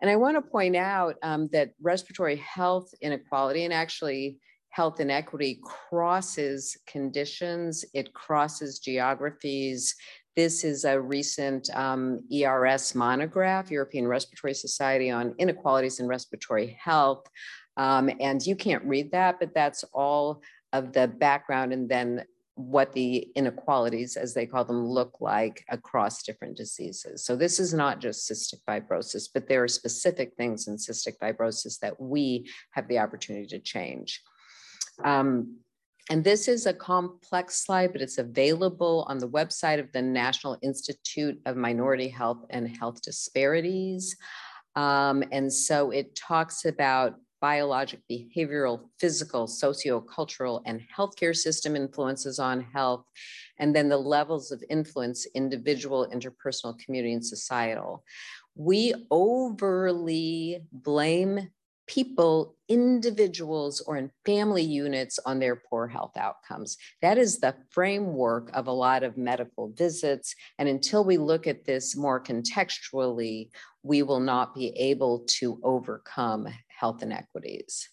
And 0.00 0.10
I 0.10 0.16
want 0.16 0.36
to 0.36 0.42
point 0.42 0.76
out 0.76 1.16
um, 1.22 1.48
that 1.52 1.70
respiratory 1.80 2.36
health 2.36 2.92
inequality 3.00 3.64
and 3.64 3.72
actually 3.72 4.38
health 4.70 5.00
inequity 5.00 5.60
crosses 5.64 6.76
conditions, 6.86 7.84
it 7.94 8.12
crosses 8.12 8.78
geographies. 8.78 9.94
This 10.36 10.62
is 10.62 10.84
a 10.84 11.00
recent 11.00 11.68
um, 11.74 12.20
ERS 12.32 12.94
monograph, 12.94 13.70
European 13.70 14.06
Respiratory 14.06 14.54
Society 14.54 15.10
on 15.10 15.34
Inequalities 15.38 16.00
in 16.00 16.06
Respiratory 16.06 16.78
Health. 16.80 17.26
Um, 17.76 18.10
and 18.20 18.44
you 18.44 18.54
can't 18.54 18.84
read 18.84 19.10
that, 19.12 19.40
but 19.40 19.54
that's 19.54 19.84
all 19.92 20.42
of 20.72 20.92
the 20.92 21.08
background 21.08 21.72
and 21.72 21.88
then 21.88 22.24
what 22.58 22.92
the 22.92 23.28
inequalities, 23.36 24.16
as 24.16 24.34
they 24.34 24.44
call 24.44 24.64
them, 24.64 24.84
look 24.84 25.20
like 25.20 25.64
across 25.68 26.24
different 26.24 26.56
diseases. 26.56 27.24
So 27.24 27.36
this 27.36 27.60
is 27.60 27.72
not 27.72 28.00
just 28.00 28.28
cystic 28.28 28.60
fibrosis, 28.68 29.28
but 29.32 29.46
there 29.46 29.62
are 29.62 29.68
specific 29.68 30.34
things 30.36 30.66
in 30.66 30.74
cystic 30.74 31.18
fibrosis 31.22 31.78
that 31.78 32.00
we 32.00 32.50
have 32.72 32.88
the 32.88 32.98
opportunity 32.98 33.46
to 33.46 33.60
change. 33.60 34.20
Um, 35.04 35.58
and 36.10 36.24
this 36.24 36.48
is 36.48 36.66
a 36.66 36.72
complex 36.72 37.64
slide, 37.64 37.92
but 37.92 38.02
it's 38.02 38.18
available 38.18 39.06
on 39.08 39.18
the 39.18 39.28
website 39.28 39.78
of 39.78 39.92
the 39.92 40.02
National 40.02 40.58
Institute 40.60 41.40
of 41.46 41.56
Minority 41.56 42.08
Health 42.08 42.44
and 42.50 42.68
Health 42.68 43.02
Disparities. 43.02 44.16
Um, 44.74 45.22
and 45.30 45.52
so 45.52 45.90
it 45.92 46.16
talks 46.16 46.64
about 46.64 47.14
biologic, 47.40 48.00
behavioral, 48.10 48.80
physical, 48.98 49.46
socio-cultural, 49.46 50.62
and 50.66 50.80
healthcare 50.96 51.36
system 51.36 51.76
influences 51.76 52.38
on 52.38 52.60
health, 52.60 53.04
and 53.58 53.74
then 53.74 53.88
the 53.88 53.98
levels 53.98 54.50
of 54.50 54.62
influence, 54.68 55.26
individual, 55.34 56.08
interpersonal, 56.12 56.78
community, 56.78 57.14
and 57.14 57.24
societal. 57.24 58.04
We 58.54 58.94
overly 59.10 60.62
blame 60.72 61.50
people, 61.86 62.54
individuals, 62.68 63.80
or 63.80 63.96
in 63.96 64.10
family 64.26 64.62
units 64.62 65.18
on 65.24 65.38
their 65.38 65.56
poor 65.56 65.86
health 65.86 66.16
outcomes. 66.18 66.76
That 67.00 67.16
is 67.16 67.38
the 67.38 67.54
framework 67.70 68.50
of 68.52 68.66
a 68.66 68.72
lot 68.72 69.02
of 69.02 69.16
medical 69.16 69.70
visits. 69.70 70.34
And 70.58 70.68
until 70.68 71.02
we 71.02 71.16
look 71.16 71.46
at 71.46 71.64
this 71.64 71.96
more 71.96 72.22
contextually, 72.22 73.48
we 73.82 74.02
will 74.02 74.20
not 74.20 74.54
be 74.54 74.68
able 74.76 75.20
to 75.38 75.58
overcome 75.62 76.48
health 76.78 77.02
inequities. 77.02 77.88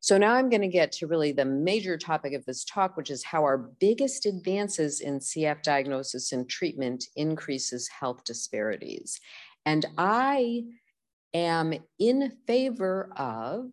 So 0.00 0.18
now 0.18 0.34
I'm 0.34 0.48
going 0.48 0.62
to 0.62 0.68
get 0.68 0.92
to 0.92 1.06
really 1.06 1.32
the 1.32 1.44
major 1.44 1.98
topic 1.98 2.32
of 2.32 2.44
this 2.44 2.64
talk, 2.64 2.96
which 2.96 3.10
is 3.10 3.24
how 3.24 3.42
our 3.42 3.58
biggest 3.58 4.26
advances 4.26 5.00
in 5.00 5.18
CF 5.18 5.62
diagnosis 5.62 6.32
and 6.32 6.48
treatment 6.48 7.04
increases 7.16 7.88
health 7.88 8.24
disparities. 8.24 9.20
And 9.64 9.84
I 9.98 10.62
am 11.34 11.74
in 11.98 12.32
favor 12.46 13.10
of 13.16 13.70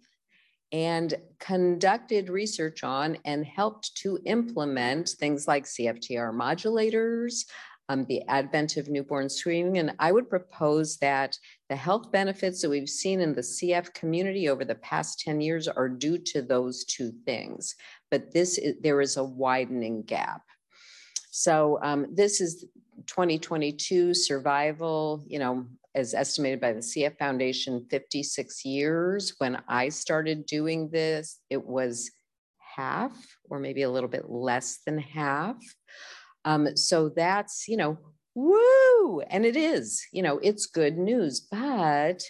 and 0.71 1.13
conducted 1.39 2.29
research 2.29 2.83
on 2.83 3.15
and 3.25 3.45
helped 3.45 3.95
to 3.97 4.19
implement 4.25 5.09
things 5.09 5.47
like 5.47 5.65
CFTR 5.65 6.33
modulators, 6.33 7.45
um, 7.89 8.05
the 8.05 8.21
advent 8.27 8.77
of 8.77 8.87
newborn 8.87 9.29
screening. 9.29 9.77
And 9.77 9.93
I 9.99 10.11
would 10.11 10.29
propose 10.29 10.97
that 10.97 11.37
the 11.69 11.75
health 11.75 12.11
benefits 12.11 12.61
that 12.61 12.69
we've 12.69 12.89
seen 12.89 13.21
in 13.21 13.33
the 13.33 13.41
CF 13.41 13.93
community 13.93 14.49
over 14.49 14.63
the 14.63 14.75
past 14.75 15.19
10 15.19 15.41
years 15.41 15.67
are 15.67 15.89
due 15.89 16.17
to 16.17 16.41
those 16.41 16.85
two 16.85 17.11
things. 17.25 17.75
But 18.09 18.33
this 18.33 18.57
is, 18.57 18.75
there 18.81 19.01
is 19.01 19.17
a 19.17 19.23
widening 19.23 20.03
gap. 20.03 20.41
So 21.31 21.79
um, 21.81 22.07
this 22.13 22.41
is 22.41 22.65
2022 23.07 24.13
survival, 24.13 25.23
you 25.27 25.39
know, 25.39 25.65
as 25.95 26.13
estimated 26.13 26.59
by 26.59 26.73
the 26.73 26.79
CF 26.79 27.17
Foundation, 27.17 27.85
56 27.89 28.65
years. 28.65 29.33
When 29.37 29.61
I 29.67 29.89
started 29.89 30.45
doing 30.45 30.89
this, 30.89 31.39
it 31.49 31.63
was 31.63 32.11
half 32.75 33.11
or 33.49 33.59
maybe 33.59 33.83
a 33.83 33.91
little 33.91 34.09
bit 34.09 34.29
less 34.29 34.79
than 34.85 34.97
half. 34.97 35.57
Um, 36.45 36.75
so 36.75 37.09
that's, 37.09 37.67
you 37.67 37.77
know, 37.77 37.97
woo, 38.35 39.21
and 39.21 39.45
it 39.45 39.55
is, 39.55 40.05
you 40.11 40.21
know, 40.21 40.39
it's 40.39 40.65
good 40.65 40.97
news. 40.97 41.39
But, 41.39 42.23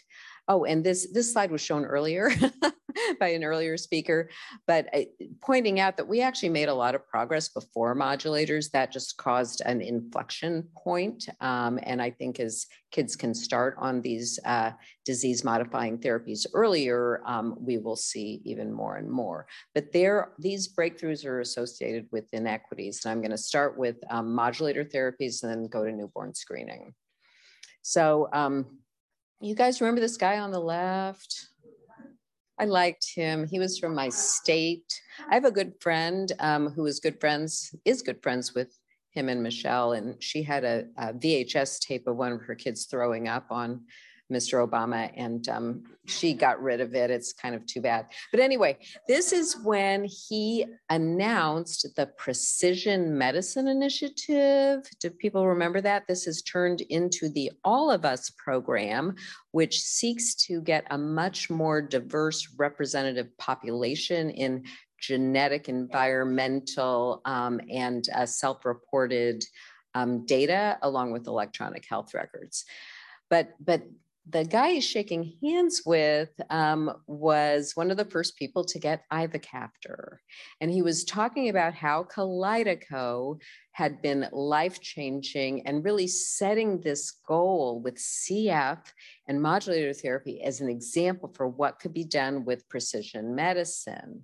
oh, 0.48 0.66
and 0.66 0.84
this 0.84 1.12
this 1.12 1.32
slide 1.32 1.52
was 1.52 1.62
shown 1.62 1.86
earlier. 1.86 2.32
by 3.20 3.30
an 3.30 3.44
earlier 3.44 3.78
speaker, 3.78 4.30
but 4.68 4.88
uh, 4.94 5.02
pointing 5.42 5.80
out 5.80 5.98
that 5.98 6.08
we 6.08 6.22
actually 6.22 6.50
made 6.50 6.70
a 6.70 6.74
lot 6.74 6.96
of 6.96 7.08
progress 7.08 7.50
before 7.50 7.96
modulators 7.96 8.72
that 8.72 8.92
just 8.92 9.18
caused 9.18 9.62
an 9.66 9.82
inflection 9.82 10.68
point. 10.76 11.28
Um, 11.42 11.80
and 11.84 12.02
I 12.02 12.10
think 12.12 12.40
as 12.40 12.68
kids 12.92 13.16
can 13.16 13.34
start 13.34 13.76
on 13.80 14.02
these 14.02 14.40
uh, 14.46 14.72
disease 15.06 15.44
modifying 15.44 15.98
therapies 15.98 16.46
earlier, 16.54 17.22
um, 17.26 17.56
we 17.60 17.78
will 17.78 17.96
see 17.96 18.42
even 18.46 18.72
more 18.72 18.98
and 18.98 19.10
more. 19.10 19.48
But 19.74 19.92
there, 19.92 20.34
these 20.40 20.74
breakthroughs 20.74 21.26
are 21.26 21.40
associated 21.40 22.08
with 22.12 22.26
inequities. 22.34 23.04
And 23.04 23.12
I'm 23.12 23.22
gonna 23.22 23.38
start 23.38 23.78
with 23.78 23.98
um, 24.10 24.34
modulator 24.34 24.86
therapies 24.86 25.44
and 25.44 25.52
then 25.52 25.68
go 25.68 25.84
to 25.84 25.92
newborn 25.92 26.34
screening. 26.34 26.94
So 27.82 28.30
um, 28.32 28.80
you 29.42 29.56
guys 29.56 29.82
remember 29.82 30.00
this 30.00 30.18
guy 30.18 30.40
on 30.40 30.52
the 30.52 30.60
left? 30.60 31.48
I 32.60 32.66
liked 32.66 33.08
him. 33.16 33.48
He 33.48 33.60
was 33.60 33.80
from 33.80 33.96
my 33.96 34.10
state. 34.10 35.02
I 35.30 35.34
have 35.34 35.46
a 35.46 35.52
good 35.52 35.74
friend 35.80 36.32
um, 36.40 36.70
who 36.70 36.86
is 36.86 37.00
good 37.00 37.20
friends, 37.20 37.76
is 37.84 38.02
good 38.02 38.22
friends 38.22 38.54
with 38.54 38.78
him 39.12 39.30
and 39.30 39.42
Michelle, 39.42 39.94
and 39.94 40.22
she 40.22 40.44
had 40.44 40.64
a, 40.64 40.86
a 40.98 41.14
VHS 41.14 41.80
tape 41.80 42.08
of 42.08 42.16
one 42.16 42.32
of 42.32 42.42
her 42.42 42.56
kids 42.56 42.86
throwing 42.86 43.28
up 43.28 43.48
on 43.52 43.86
Mr. 44.34 44.68
Obama, 44.68 45.12
and 45.16 45.48
um, 45.50 45.84
she 46.06 46.34
got 46.34 46.62
rid 46.62 46.82
of 46.82 46.96
it. 46.96 47.10
It's 47.12 47.32
kind 47.34 47.56
of 47.56 47.66
too 47.66 47.82
bad. 47.82 48.08
But 48.32 48.40
anyway, 48.40 48.78
this 49.08 49.32
is 49.32 49.58
when 49.64 50.06
he 50.06 50.66
announced 50.90 51.88
the 51.96 52.08
Precision 52.18 53.18
Medicine 53.18 53.68
Initiative. 53.68 54.86
Do 55.00 55.10
people 55.10 55.48
remember 55.48 55.82
that? 55.82 56.08
This 56.08 56.26
has 56.26 56.42
turned 56.42 56.82
into 56.82 57.30
the 57.30 57.52
All 57.64 57.90
of 57.90 58.04
Us 58.06 58.32
program, 58.32 59.16
which 59.52 59.82
seeks 59.82 60.36
to 60.48 60.62
get 60.62 60.86
a 60.90 60.98
much 60.98 61.50
more 61.50 61.82
diverse 61.82 62.50
representative 62.58 63.38
population 63.38 64.30
in 64.30 64.64
genetic, 65.00 65.68
environmental, 65.68 67.22
um, 67.26 67.60
and 67.70 68.08
uh, 68.16 68.26
self-reported 68.26 69.44
um, 69.96 70.26
data 70.26 70.78
along 70.82 71.12
with 71.12 71.28
electronic 71.28 71.86
health 71.88 72.14
records. 72.14 72.66
But, 73.30 73.54
but 73.60 73.84
the 74.30 74.46
guy 74.46 74.72
he's 74.72 74.86
shaking 74.86 75.34
hands 75.44 75.82
with 75.86 76.30
um, 76.50 76.94
was 77.08 77.74
one 77.76 77.92
of 77.92 77.98
the 77.98 78.06
first 78.06 78.38
people 78.38 78.64
to 78.64 78.80
get 78.80 79.04
ivacaftor. 79.12 80.18
And 80.62 80.72
he 80.72 80.82
was 80.82 81.04
talking 81.04 81.50
about 81.50 81.74
how 81.74 82.06
Kalydeco 82.06 83.42
had 83.74 84.02
been 84.02 84.30
life 84.32 84.80
changing 84.80 85.68
and 85.68 85.84
really 85.84 86.08
setting 86.08 86.80
this 86.80 87.12
goal 87.28 87.82
with 87.84 87.96
CF 87.96 88.80
and 89.28 89.42
modulator 89.42 89.94
therapy 89.94 90.42
as 90.42 90.62
an 90.62 90.70
example 90.70 91.32
for 91.36 91.48
what 91.48 91.80
could 91.80 91.94
be 91.94 92.06
done 92.06 92.46
with 92.46 92.70
precision 92.70 93.36
medicine. 93.36 94.22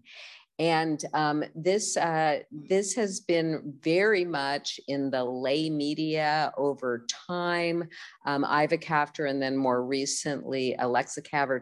And 0.59 1.01
um, 1.13 1.43
this, 1.55 1.95
uh, 1.97 2.39
this 2.51 2.93
has 2.95 3.21
been 3.21 3.73
very 3.81 4.25
much 4.25 4.79
in 4.87 5.09
the 5.09 5.23
lay 5.23 5.69
media 5.69 6.51
over 6.57 7.05
time. 7.27 7.87
Um, 8.25 8.43
Ivacaftor 8.43 9.29
and 9.29 9.41
then 9.41 9.55
more 9.55 9.83
recently 9.83 10.75
Alexa 10.77 11.21
Elexacaftor, 11.21 11.61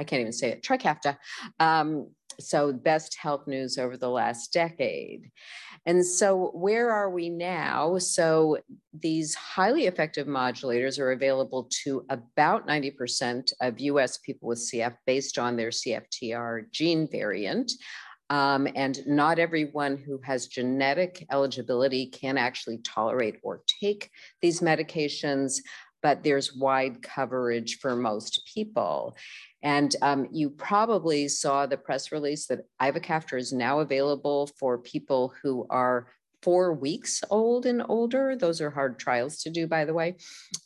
I 0.00 0.04
can't 0.04 0.20
even 0.20 0.32
say 0.32 0.50
it, 0.50 0.62
Trikafta. 0.62 1.18
Um, 1.60 2.06
so 2.40 2.72
best 2.72 3.16
health 3.16 3.46
news 3.46 3.76
over 3.76 3.98
the 3.98 4.08
last 4.08 4.50
decade. 4.50 5.30
And 5.84 6.04
so 6.04 6.52
where 6.54 6.90
are 6.90 7.10
we 7.10 7.28
now? 7.28 7.98
So 7.98 8.58
these 8.98 9.34
highly 9.34 9.86
effective 9.86 10.26
modulators 10.26 10.98
are 10.98 11.12
available 11.12 11.68
to 11.84 12.06
about 12.08 12.66
90% 12.66 13.52
of 13.60 13.78
US 13.80 14.16
people 14.18 14.48
with 14.48 14.58
CF 14.58 14.96
based 15.06 15.38
on 15.38 15.56
their 15.56 15.68
CFTR 15.68 16.70
gene 16.72 17.06
variant. 17.10 17.72
Um, 18.30 18.68
and 18.74 19.00
not 19.06 19.38
everyone 19.38 19.98
who 19.98 20.18
has 20.24 20.46
genetic 20.46 21.26
eligibility 21.30 22.06
can 22.06 22.38
actually 22.38 22.78
tolerate 22.78 23.36
or 23.42 23.62
take 23.66 24.10
these 24.40 24.60
medications, 24.60 25.60
but 26.02 26.22
there's 26.22 26.54
wide 26.54 27.02
coverage 27.02 27.78
for 27.80 27.96
most 27.96 28.42
people. 28.52 29.16
And 29.62 29.94
um, 30.02 30.26
you 30.32 30.50
probably 30.50 31.28
saw 31.28 31.66
the 31.66 31.76
press 31.76 32.12
release 32.12 32.46
that 32.46 32.60
Ivacaftor 32.80 33.38
is 33.38 33.52
now 33.52 33.80
available 33.80 34.48
for 34.58 34.78
people 34.78 35.34
who 35.42 35.66
are 35.68 36.06
four 36.42 36.72
weeks 36.72 37.22
old 37.30 37.66
and 37.66 37.82
older. 37.88 38.36
Those 38.36 38.60
are 38.60 38.70
hard 38.70 38.98
trials 38.98 39.42
to 39.42 39.50
do, 39.50 39.66
by 39.66 39.84
the 39.84 39.94
way. 39.94 40.16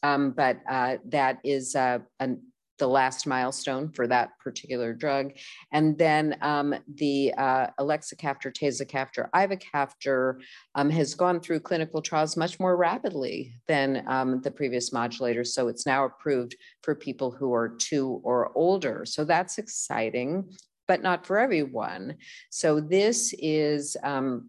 Um, 0.03 0.31
but 0.31 0.61
uh, 0.71 0.99
that 1.07 1.39
is 1.43 1.75
uh, 1.75 1.99
an 2.21 2.43
the 2.79 2.87
last 2.89 3.27
milestone 3.27 3.91
for 3.93 4.07
that 4.07 4.31
particular 4.39 4.93
drug. 4.93 5.33
And 5.73 5.97
then 5.97 6.37
um, 6.41 6.75
the 6.95 7.33
uh, 7.37 7.69
elexacaftor, 7.79 8.53
tezacaftor, 8.53 9.31
ivacaftor 9.31 10.41
um, 10.75 10.91
has 10.91 11.15
gone 11.15 11.41
through 11.41 11.61
clinical 11.61 12.03
trials 12.03 12.37
much 12.37 12.59
more 12.59 12.77
rapidly 12.77 13.55
than 13.69 14.05
um, 14.09 14.41
the 14.41 14.51
previous 14.51 14.91
modulators. 14.91 15.49
So 15.49 15.69
it's 15.69 15.87
now 15.87 16.05
approved 16.05 16.57
for 16.83 16.95
people 16.95 17.31
who 17.31 17.55
are 17.55 17.69
two 17.69 18.21
or 18.25 18.51
older. 18.57 19.05
So 19.07 19.25
that's 19.25 19.59
exciting, 19.59 20.51
but 20.89 21.03
not 21.03 21.27
for 21.27 21.39
everyone. 21.39 22.17
So 22.51 22.81
this 22.81 23.35
is 23.39 23.97
um, 24.03 24.49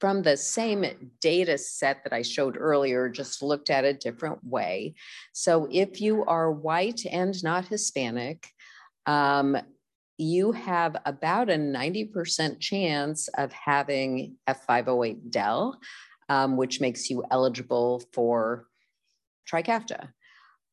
from 0.00 0.22
the 0.22 0.36
same 0.36 0.84
data 1.20 1.56
set 1.56 2.02
that 2.04 2.12
I 2.12 2.22
showed 2.22 2.56
earlier, 2.58 3.08
just 3.08 3.42
looked 3.42 3.70
at 3.70 3.84
a 3.84 3.94
different 3.94 4.44
way. 4.44 4.94
So 5.32 5.68
if 5.70 6.00
you 6.00 6.24
are 6.24 6.50
white 6.50 7.06
and 7.06 7.42
not 7.42 7.68
Hispanic, 7.68 8.48
um, 9.06 9.56
you 10.18 10.52
have 10.52 10.96
about 11.04 11.50
a 11.50 11.54
90% 11.54 12.58
chance 12.58 13.28
of 13.28 13.52
having 13.52 14.36
F508 14.48 15.30
del, 15.30 15.78
um, 16.28 16.56
which 16.56 16.80
makes 16.80 17.10
you 17.10 17.24
eligible 17.30 18.02
for 18.12 18.66
Trikafta. 19.50 20.08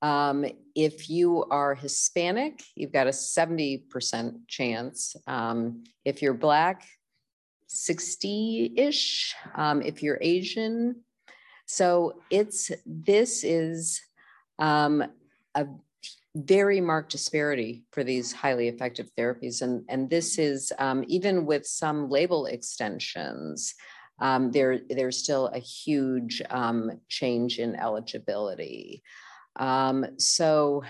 Um, 0.02 0.46
if 0.76 1.10
you 1.10 1.46
are 1.52 1.76
Hispanic, 1.76 2.64
you've 2.76 2.92
got 2.92 3.08
a 3.08 3.12
70% 3.12 4.48
chance. 4.48 5.16
Um, 5.28 5.84
if 6.04 6.22
you're 6.22 6.34
Black, 6.34 6.86
60-ish 7.74 9.36
um, 9.56 9.82
if 9.82 10.04
you're 10.04 10.20
Asian. 10.22 11.02
So 11.66 12.22
it's, 12.30 12.72
this 12.86 13.44
is 13.44 14.02
um, 14.60 15.04
a 15.56 15.66
very 16.36 16.82
marked 16.82 17.12
disparity 17.12 17.84
for 17.92 18.04
these 18.04 18.32
highly 18.32 18.68
effective 18.68 19.10
therapies. 19.18 19.62
And, 19.62 19.84
and 19.90 20.10
this 20.10 20.38
is 20.38 20.72
um, 20.80 21.04
even 21.08 21.46
with 21.46 21.66
some 21.66 22.10
label 22.10 22.46
extensions, 22.46 23.76
um, 24.20 24.52
there, 24.52 24.80
there's 24.90 25.18
still 25.18 25.48
a 25.48 25.60
huge 25.60 26.42
um, 26.50 27.00
change 27.08 27.60
in 27.60 27.76
eligibility. 27.76 29.04
Um, 29.56 30.06
so 30.18 30.84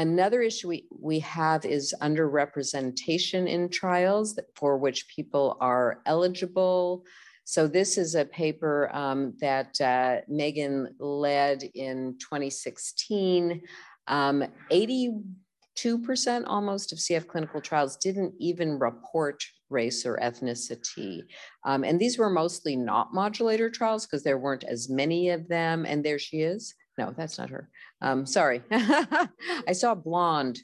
Another 0.00 0.40
issue 0.40 0.68
we, 0.68 0.86
we 0.98 1.18
have 1.18 1.66
is 1.66 1.94
underrepresentation 2.00 3.46
in 3.46 3.68
trials 3.68 4.38
for 4.54 4.78
which 4.78 5.06
people 5.14 5.58
are 5.60 6.00
eligible. 6.06 7.04
So 7.44 7.66
this 7.66 7.98
is 7.98 8.14
a 8.14 8.24
paper 8.24 8.88
um, 8.96 9.34
that 9.42 9.78
uh, 9.78 10.24
Meghan 10.32 10.86
led 10.98 11.64
in 11.74 12.16
2016. 12.18 13.60
Um, 14.06 14.44
82% 14.72 16.44
almost 16.46 16.92
of 16.92 16.98
CF 16.98 17.26
clinical 17.26 17.60
trials 17.60 17.98
didn't 17.98 18.32
even 18.38 18.78
report 18.78 19.44
race 19.68 20.06
or 20.06 20.16
ethnicity. 20.16 21.24
Um, 21.66 21.84
and 21.84 22.00
these 22.00 22.16
were 22.16 22.30
mostly 22.30 22.74
not 22.74 23.12
modulator 23.12 23.68
trials 23.68 24.06
because 24.06 24.22
there 24.22 24.38
weren't 24.38 24.64
as 24.64 24.88
many 24.88 25.28
of 25.28 25.46
them. 25.48 25.84
And 25.84 26.02
there 26.02 26.18
she 26.18 26.38
is. 26.38 26.74
No, 27.00 27.14
that's 27.16 27.38
not 27.38 27.48
her. 27.48 27.70
Um, 28.02 28.26
sorry. 28.26 28.60
I 28.70 29.72
saw 29.72 29.94
blonde. 29.94 30.60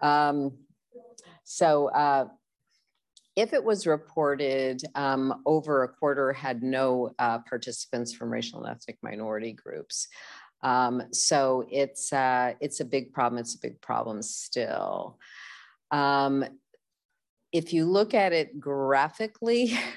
Um, 0.00 0.52
so 1.44 1.88
uh, 1.88 2.28
if 3.36 3.52
it 3.52 3.62
was 3.62 3.86
reported, 3.86 4.80
um, 4.94 5.42
over 5.44 5.82
a 5.82 5.88
quarter 5.88 6.32
had 6.32 6.62
no 6.62 7.14
uh, 7.18 7.40
participants 7.40 8.14
from 8.14 8.32
racial 8.32 8.64
and 8.64 8.74
ethnic 8.74 8.96
minority 9.02 9.52
groups. 9.52 10.08
Um, 10.62 11.02
so 11.12 11.66
it's, 11.70 12.14
uh, 12.14 12.54
it's 12.60 12.80
a 12.80 12.86
big 12.86 13.12
problem. 13.12 13.38
It's 13.38 13.54
a 13.54 13.60
big 13.60 13.78
problem 13.82 14.22
still. 14.22 15.18
Um, 15.90 16.46
if 17.54 17.72
you 17.72 17.86
look 17.86 18.12
at 18.12 18.34
it 18.34 18.60
graphically, 18.60 19.78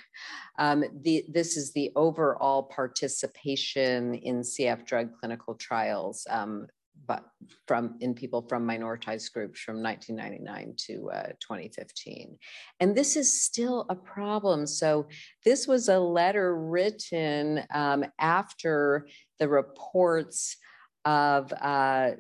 Um, 0.58 0.84
the, 1.04 1.26
this 1.30 1.56
is 1.56 1.72
the 1.74 1.92
overall 1.96 2.64
participation 2.64 4.16
in 4.16 4.42
CF 4.42 4.86
drug 4.86 5.10
clinical 5.20 5.56
trials, 5.56 6.26
um, 6.30 6.68
but 7.06 7.24
from 7.68 7.96
in 8.00 8.16
people 8.16 8.42
from 8.50 8.68
minoritized 8.68 9.32
groups 9.34 9.62
from 9.62 9.84
1999 9.84 10.74
to 10.88 11.12
uh, 11.12 11.28
2015. 11.40 12.38
And 12.80 12.96
this 12.96 13.16
is 13.16 13.42
still 13.44 13.86
a 13.90 13.96
problem. 13.96 14.66
So 14.66 15.08
this 15.46 15.68
was 15.68 15.90
a 15.90 16.00
letter 16.00 16.58
written 16.58 17.64
um, 17.72 18.04
after 18.20 19.08
the 19.40 19.48
reports 19.48 20.58
of 21.06 21.54
uh, 21.54 22.12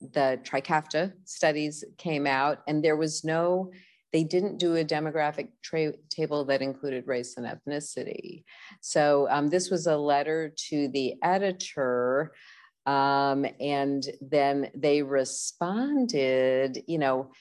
the 0.00 0.40
Trikafta 0.42 1.12
studies 1.24 1.84
came 1.98 2.26
out, 2.26 2.60
and 2.66 2.82
there 2.82 2.96
was 2.96 3.24
no 3.24 3.70
they 4.14 4.22
didn't 4.22 4.58
do 4.58 4.76
a 4.76 4.84
demographic 4.84 5.48
table 6.08 6.44
that 6.44 6.62
included 6.62 7.04
race 7.04 7.36
and 7.36 7.44
ethnicity. 7.44 8.44
So 8.80 9.26
um, 9.28 9.48
this 9.48 9.70
was 9.70 9.88
a 9.88 9.96
letter 9.96 10.54
to 10.68 10.86
the 10.86 11.14
editor 11.20 12.32
um, 12.86 13.44
and 13.58 14.06
then 14.20 14.70
they 14.72 15.02
responded, 15.02 16.84
you 16.86 16.98
know, 16.98 17.32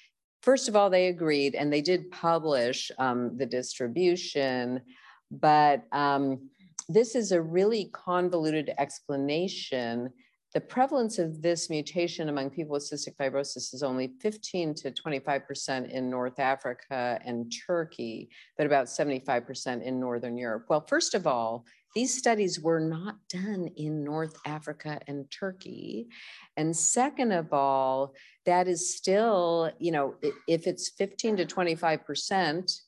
first 0.42 0.68
of 0.68 0.76
all, 0.76 0.90
they 0.90 1.10
agreed 1.10 1.54
and 1.54 1.72
they 1.72 1.82
did 1.82 2.10
publish 2.10 2.90
um, 2.98 3.38
the 3.38 3.46
distribution, 3.46 4.82
but 5.30 5.84
um, 5.92 6.50
this 6.90 7.14
is 7.14 7.32
a 7.32 7.42
really 7.42 7.92
convoluted 7.94 8.74
explanation 8.80 10.10
the 10.54 10.62
prevalence 10.62 11.18
of 11.18 11.42
this 11.42 11.70
mutation 11.70 12.30
among 12.30 12.52
people 12.52 12.74
with 12.74 12.84
cystic 12.84 13.16
fibrosis 13.16 13.74
is 13.74 13.82
only 13.82 14.14
15 14.22 14.76
to 14.76 14.92
25% 14.92 15.90
in 15.90 16.10
North 16.10 16.40
Africa 16.40 17.20
and 17.26 17.52
Turkey, 17.66 18.30
but 18.58 18.68
about 18.68 18.86
75% 18.86 19.82
in 19.82 20.00
Northern 20.00 20.38
Europe. 20.38 20.66
Well, 20.70 20.86
first 20.88 21.16
of 21.16 21.26
all, 21.26 21.66
these 21.96 22.16
studies 22.16 22.60
were 22.60 22.80
not 22.80 23.16
done 23.30 23.68
in 23.76 24.04
North 24.04 24.36
Africa 24.46 25.00
and 25.08 25.30
Turkey. 25.32 26.08
And 26.56 26.76
second 26.76 27.32
of 27.32 27.52
all, 27.52 28.14
that 28.46 28.68
is 28.68 28.96
still, 28.96 29.72
you 29.80 29.92
know, 29.92 30.16
if 30.48 30.68
it's 30.68 30.90
15 30.90 31.38
to 31.38 31.46
25% 31.46 32.80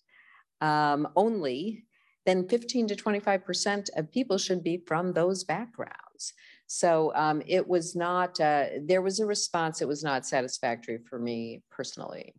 um, 0.62 1.08
only, 1.16 1.86
then 2.26 2.48
15 2.48 2.88
to 2.88 2.96
25% 2.96 3.90
of 3.96 4.12
people 4.12 4.38
should 4.38 4.64
be 4.64 4.84
from 4.88 5.14
those 5.14 5.44
backgrounds. 5.44 6.34
So 6.68 7.14
um, 7.16 7.42
it 7.46 7.68
was 7.68 7.96
not, 7.96 8.40
uh, 8.40 8.66
there 8.82 9.02
was 9.02 9.20
a 9.20 9.26
response 9.26 9.80
that 9.80 9.88
was 9.88 10.04
not 10.04 10.26
satisfactory 10.26 11.00
for 11.08 11.20
me 11.20 11.62
personally. 11.70 12.34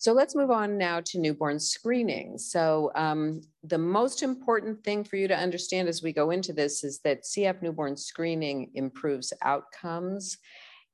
So 0.00 0.12
let's 0.12 0.36
move 0.36 0.52
on 0.52 0.78
now 0.78 1.00
to 1.06 1.18
newborn 1.18 1.58
screening. 1.58 2.38
So 2.38 2.92
um, 2.94 3.40
the 3.64 3.78
most 3.78 4.22
important 4.22 4.84
thing 4.84 5.02
for 5.02 5.16
you 5.16 5.26
to 5.26 5.36
understand 5.36 5.88
as 5.88 6.04
we 6.04 6.12
go 6.12 6.30
into 6.30 6.52
this 6.52 6.84
is 6.84 7.00
that 7.00 7.24
CF 7.24 7.60
newborn 7.62 7.96
screening 7.96 8.70
improves 8.74 9.32
outcomes. 9.42 10.38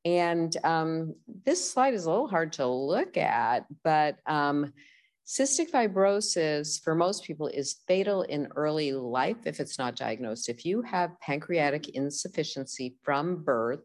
And 0.06 0.56
um, 0.64 1.14
this 1.44 1.70
slide 1.70 1.92
is 1.92 2.06
a 2.06 2.10
little 2.10 2.28
hard 2.28 2.54
to 2.54 2.66
look 2.66 3.18
at, 3.18 3.66
but 3.82 4.16
um, 4.26 4.72
Cystic 5.26 5.70
fibrosis 5.70 6.82
for 6.82 6.94
most 6.94 7.24
people 7.24 7.46
is 7.46 7.80
fatal 7.88 8.22
in 8.22 8.46
early 8.56 8.92
life 8.92 9.46
if 9.46 9.58
it's 9.58 9.78
not 9.78 9.96
diagnosed. 9.96 10.50
If 10.50 10.66
you 10.66 10.82
have 10.82 11.18
pancreatic 11.20 11.88
insufficiency 11.90 12.96
from 13.02 13.42
birth, 13.42 13.84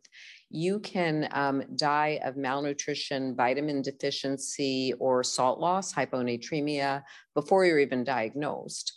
you 0.49 0.79
can 0.81 1.29
um, 1.31 1.63
die 1.77 2.19
of 2.25 2.35
malnutrition, 2.35 3.37
vitamin 3.37 3.81
deficiency, 3.81 4.93
or 4.99 5.23
salt 5.23 5.61
loss, 5.61 5.93
hyponatremia, 5.93 7.03
before 7.33 7.63
you're 7.63 7.79
even 7.79 8.03
diagnosed. 8.03 8.91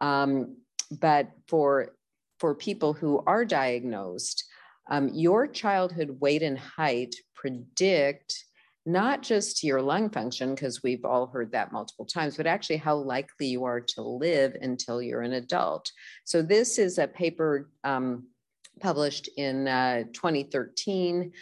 Um, 0.00 0.56
but 0.90 1.30
for, 1.46 1.94
for 2.40 2.56
people 2.56 2.92
who 2.92 3.22
are 3.24 3.44
diagnosed, 3.44 4.44
um, 4.90 5.10
your 5.14 5.46
childhood 5.46 6.16
weight 6.20 6.42
and 6.42 6.58
height 6.58 7.14
predict 7.36 8.44
not 8.86 9.22
just 9.22 9.64
your 9.64 9.80
lung 9.80 10.10
function, 10.10 10.54
because 10.54 10.82
we've 10.82 11.04
all 11.04 11.26
heard 11.26 11.52
that 11.52 11.72
multiple 11.72 12.04
times, 12.04 12.36
but 12.36 12.46
actually 12.46 12.76
how 12.76 12.96
likely 12.96 13.46
you 13.46 13.64
are 13.64 13.80
to 13.80 14.02
live 14.02 14.56
until 14.60 15.00
you're 15.00 15.22
an 15.22 15.32
adult. 15.32 15.90
So 16.24 16.42
this 16.42 16.78
is 16.78 16.98
a 16.98 17.08
paper 17.08 17.70
um, 17.82 18.26
published 18.80 19.28
in 19.36 19.68
uh, 19.68 20.04
2013 20.12 21.32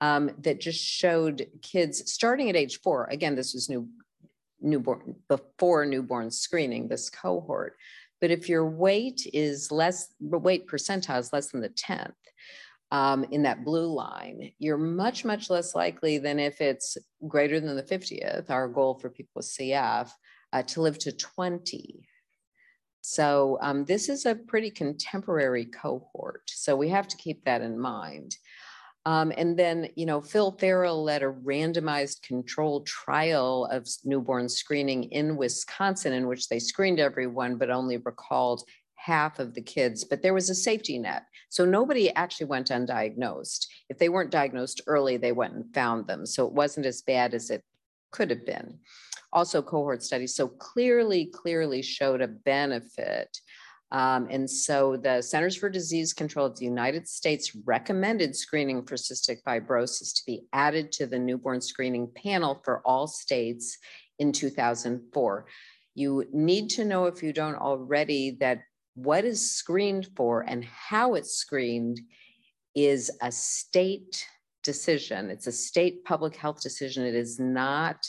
um, 0.00 0.30
that 0.40 0.60
just 0.60 0.84
showed 0.84 1.46
kids 1.62 2.12
starting 2.12 2.48
at 2.48 2.56
age 2.56 2.80
four. 2.82 3.06
Again, 3.10 3.34
this 3.34 3.54
was 3.54 3.68
new 3.68 3.88
newborn 4.60 5.14
before 5.28 5.86
newborn 5.86 6.30
screening, 6.30 6.88
this 6.88 7.10
cohort. 7.10 7.76
But 8.20 8.30
if 8.32 8.48
your 8.48 8.68
weight 8.68 9.28
is 9.32 9.70
less, 9.70 10.08
weight 10.20 10.66
percentile 10.66 11.20
is 11.20 11.32
less 11.32 11.52
than 11.52 11.60
the 11.60 11.68
10th, 11.68 12.12
um, 12.90 13.24
in 13.30 13.42
that 13.42 13.64
blue 13.64 13.92
line, 13.92 14.52
you're 14.58 14.78
much, 14.78 15.24
much 15.24 15.50
less 15.50 15.74
likely 15.74 16.18
than 16.18 16.38
if 16.38 16.60
it's 16.60 16.96
greater 17.26 17.60
than 17.60 17.76
the 17.76 17.82
50th, 17.82 18.50
our 18.50 18.68
goal 18.68 18.94
for 18.94 19.10
people 19.10 19.32
with 19.36 19.46
CF, 19.46 20.10
uh, 20.52 20.62
to 20.62 20.80
live 20.80 20.98
to 20.98 21.12
20. 21.12 22.08
So 23.02 23.58
um, 23.60 23.84
this 23.84 24.08
is 24.08 24.26
a 24.26 24.34
pretty 24.34 24.70
contemporary 24.70 25.66
cohort. 25.66 26.42
So 26.46 26.76
we 26.76 26.88
have 26.88 27.08
to 27.08 27.16
keep 27.16 27.44
that 27.44 27.62
in 27.62 27.78
mind. 27.78 28.36
Um, 29.06 29.32
and 29.36 29.58
then, 29.58 29.88
you 29.94 30.04
know, 30.04 30.20
Phil 30.20 30.52
Farrell 30.52 31.02
led 31.02 31.22
a 31.22 31.32
randomized 31.32 32.22
controlled 32.22 32.86
trial 32.86 33.66
of 33.70 33.88
newborn 34.04 34.48
screening 34.48 35.04
in 35.04 35.36
Wisconsin, 35.36 36.12
in 36.12 36.26
which 36.26 36.48
they 36.48 36.58
screened 36.58 37.00
everyone, 37.00 37.56
but 37.56 37.70
only 37.70 37.96
recalled 37.98 38.64
half 38.98 39.38
of 39.38 39.54
the 39.54 39.62
kids. 39.62 40.04
But 40.04 40.22
there 40.22 40.34
was 40.34 40.50
a 40.50 40.54
safety 40.54 40.98
net. 40.98 41.24
So 41.48 41.64
nobody 41.64 42.12
actually 42.14 42.46
went 42.46 42.68
undiagnosed. 42.68 43.66
If 43.88 43.98
they 43.98 44.08
weren't 44.08 44.30
diagnosed 44.30 44.82
early, 44.86 45.16
they 45.16 45.32
went 45.32 45.54
and 45.54 45.74
found 45.74 46.06
them. 46.06 46.26
So 46.26 46.46
it 46.46 46.52
wasn't 46.52 46.86
as 46.86 47.02
bad 47.02 47.34
as 47.34 47.50
it 47.50 47.62
could 48.12 48.30
have 48.30 48.44
been. 48.44 48.78
Also, 49.32 49.62
cohort 49.62 50.02
studies. 50.02 50.34
So 50.34 50.48
clearly, 50.48 51.26
clearly 51.26 51.82
showed 51.82 52.22
a 52.22 52.28
benefit 52.28 53.38
um, 53.90 54.28
and 54.30 54.48
so 54.48 54.96
the 54.96 55.22
Centers 55.22 55.56
for 55.56 55.70
Disease 55.70 56.12
Control 56.12 56.46
of 56.46 56.58
the 56.58 56.64
United 56.64 57.08
States 57.08 57.56
recommended 57.64 58.36
screening 58.36 58.84
for 58.84 58.96
cystic 58.96 59.42
fibrosis 59.46 60.14
to 60.14 60.22
be 60.26 60.44
added 60.52 60.92
to 60.92 61.06
the 61.06 61.18
newborn 61.18 61.60
screening 61.60 62.10
panel 62.14 62.60
for 62.64 62.82
all 62.84 63.06
states 63.06 63.78
in 64.18 64.32
2004. 64.32 65.46
You 65.94 66.26
need 66.32 66.68
to 66.70 66.84
know 66.84 67.06
if 67.06 67.22
you 67.22 67.32
don't 67.32 67.56
already 67.56 68.36
that 68.40 68.60
what 68.98 69.24
is 69.24 69.50
screened 69.50 70.08
for 70.16 70.40
and 70.40 70.64
how 70.64 71.14
it's 71.14 71.34
screened 71.34 72.00
is 72.74 73.10
a 73.22 73.30
state 73.30 74.26
decision. 74.64 75.30
It's 75.30 75.46
a 75.46 75.52
state 75.52 76.04
public 76.04 76.34
health 76.34 76.60
decision. 76.60 77.04
It 77.04 77.14
is 77.14 77.38
not 77.38 78.04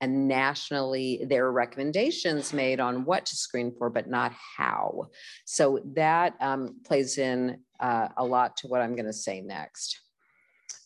a 0.00 0.06
nationally 0.06 1.26
there 1.28 1.44
are 1.44 1.52
recommendations 1.52 2.54
made 2.54 2.80
on 2.80 3.04
what 3.04 3.26
to 3.26 3.36
screen 3.36 3.70
for, 3.76 3.90
but 3.90 4.08
not 4.08 4.32
how. 4.56 5.08
So 5.44 5.80
that 5.94 6.36
um, 6.40 6.76
plays 6.86 7.18
in 7.18 7.58
uh, 7.78 8.08
a 8.16 8.24
lot 8.24 8.56
to 8.58 8.68
what 8.68 8.80
I'm 8.80 8.96
going 8.96 9.06
to 9.06 9.12
say 9.12 9.42
next. 9.42 10.00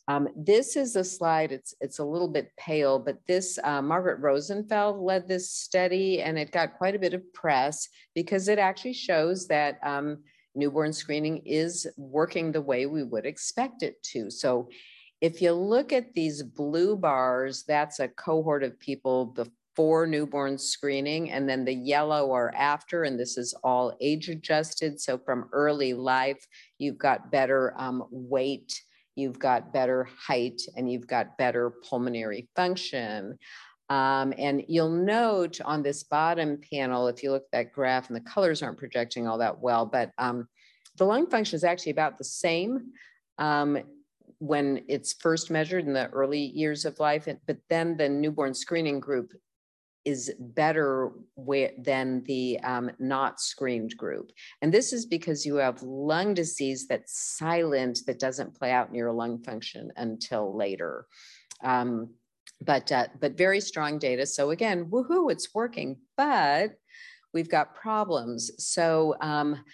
Um, 0.06 0.28
this 0.36 0.76
is 0.76 0.96
a 0.96 1.04
slide, 1.04 1.50
it's, 1.50 1.74
it's 1.80 1.98
a 1.98 2.04
little 2.04 2.28
bit 2.28 2.52
pale, 2.58 2.98
but 2.98 3.18
this, 3.26 3.58
uh, 3.64 3.80
Margaret 3.80 4.20
Rosenfeld 4.20 5.00
led 5.00 5.26
this 5.26 5.50
study 5.50 6.20
and 6.20 6.38
it 6.38 6.52
got 6.52 6.76
quite 6.76 6.94
a 6.94 6.98
bit 6.98 7.14
of 7.14 7.32
press 7.32 7.88
because 8.14 8.48
it 8.48 8.58
actually 8.58 8.92
shows 8.92 9.46
that 9.48 9.78
um, 9.82 10.18
newborn 10.54 10.92
screening 10.92 11.38
is 11.46 11.86
working 11.96 12.52
the 12.52 12.60
way 12.60 12.84
we 12.84 13.02
would 13.02 13.24
expect 13.24 13.82
it 13.82 14.02
to. 14.02 14.30
So 14.30 14.68
if 15.20 15.40
you 15.40 15.52
look 15.52 15.90
at 15.92 16.12
these 16.12 16.42
blue 16.42 16.96
bars, 16.96 17.64
that's 17.66 17.98
a 17.98 18.08
cohort 18.08 18.62
of 18.62 18.78
people 18.78 19.24
before 19.24 20.06
newborn 20.06 20.58
screening, 20.58 21.30
and 21.30 21.48
then 21.48 21.64
the 21.64 21.74
yellow 21.74 22.30
are 22.32 22.52
after, 22.54 23.04
and 23.04 23.18
this 23.18 23.38
is 23.38 23.54
all 23.64 23.96
age 24.02 24.28
adjusted. 24.28 25.00
So 25.00 25.16
from 25.16 25.48
early 25.52 25.94
life, 25.94 26.46
you've 26.78 26.98
got 26.98 27.32
better 27.32 27.74
um, 27.78 28.04
weight, 28.10 28.82
you've 29.16 29.38
got 29.38 29.72
better 29.72 30.08
height, 30.18 30.60
and 30.76 30.90
you've 30.90 31.06
got 31.06 31.38
better 31.38 31.70
pulmonary 31.88 32.48
function. 32.56 33.38
Um, 33.90 34.32
and 34.38 34.64
you'll 34.66 34.90
note 34.90 35.60
on 35.64 35.82
this 35.82 36.04
bottom 36.04 36.58
panel, 36.72 37.06
if 37.08 37.22
you 37.22 37.30
look 37.30 37.42
at 37.42 37.52
that 37.52 37.72
graph 37.72 38.08
and 38.08 38.16
the 38.16 38.30
colors 38.30 38.62
aren't 38.62 38.78
projecting 38.78 39.28
all 39.28 39.38
that 39.38 39.60
well, 39.60 39.84
but 39.84 40.10
um, 40.18 40.48
the 40.96 41.04
lung 41.04 41.28
function 41.28 41.56
is 41.56 41.64
actually 41.64 41.92
about 41.92 42.18
the 42.18 42.24
same. 42.24 42.92
Um, 43.38 43.78
when 44.38 44.84
it's 44.88 45.14
first 45.14 45.50
measured 45.50 45.86
in 45.86 45.94
the 45.94 46.08
early 46.10 46.40
years 46.40 46.84
of 46.84 47.00
life, 47.00 47.26
but 47.46 47.56
then 47.70 47.96
the 47.96 48.08
newborn 48.08 48.52
screening 48.52 49.00
group 49.00 49.32
is 50.04 50.32
better 50.38 51.12
than 51.78 52.22
the 52.24 52.60
um, 52.60 52.90
not 52.98 53.40
screened 53.40 53.96
group. 53.96 54.30
And 54.60 54.72
this 54.72 54.92
is 54.92 55.06
because 55.06 55.46
you 55.46 55.56
have 55.56 55.82
lung 55.82 56.34
disease 56.34 56.86
that's 56.86 57.36
silent, 57.36 58.00
that 58.06 58.18
doesn't 58.18 58.58
play 58.58 58.70
out 58.70 58.88
in 58.88 58.94
your 58.94 59.12
lung 59.12 59.42
function 59.42 59.90
until 59.96 60.56
later. 60.56 61.06
Um, 61.62 62.10
but, 62.60 62.92
uh, 62.92 63.08
but 63.20 63.36
very 63.36 63.60
strong 63.60 63.98
data. 63.98 64.26
So 64.26 64.50
again, 64.50 64.86
woohoo, 64.86 65.30
it's 65.32 65.54
working, 65.54 65.96
but 66.16 66.74
we've 67.32 67.50
got 67.50 67.74
problems. 67.74 68.50
So 68.58 69.16
um, 69.20 69.64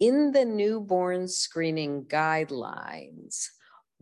in 0.00 0.32
the 0.32 0.44
newborn 0.44 1.28
screening 1.28 2.04
guidelines, 2.04 3.46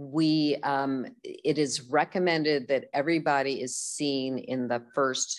we 0.00 0.56
um, 0.62 1.04
it 1.22 1.58
is 1.58 1.82
recommended 1.90 2.68
that 2.68 2.86
everybody 2.94 3.60
is 3.60 3.76
seen 3.76 4.38
in 4.38 4.66
the 4.66 4.82
first 4.94 5.38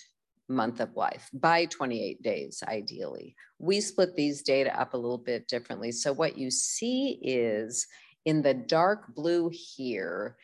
month 0.51 0.79
of 0.79 0.95
life 0.95 1.29
by 1.33 1.65
28 1.65 2.21
days 2.21 2.63
ideally. 2.67 3.35
We 3.59 3.81
split 3.81 4.15
these 4.15 4.41
data 4.41 4.79
up 4.79 4.93
a 4.93 4.97
little 4.97 5.17
bit 5.17 5.47
differently. 5.47 5.91
So 5.91 6.13
what 6.13 6.37
you 6.37 6.51
see 6.51 7.19
is 7.21 7.87
in 8.25 8.41
the 8.41 8.53
dark 8.53 9.13
blue 9.15 9.49
here 9.51 10.37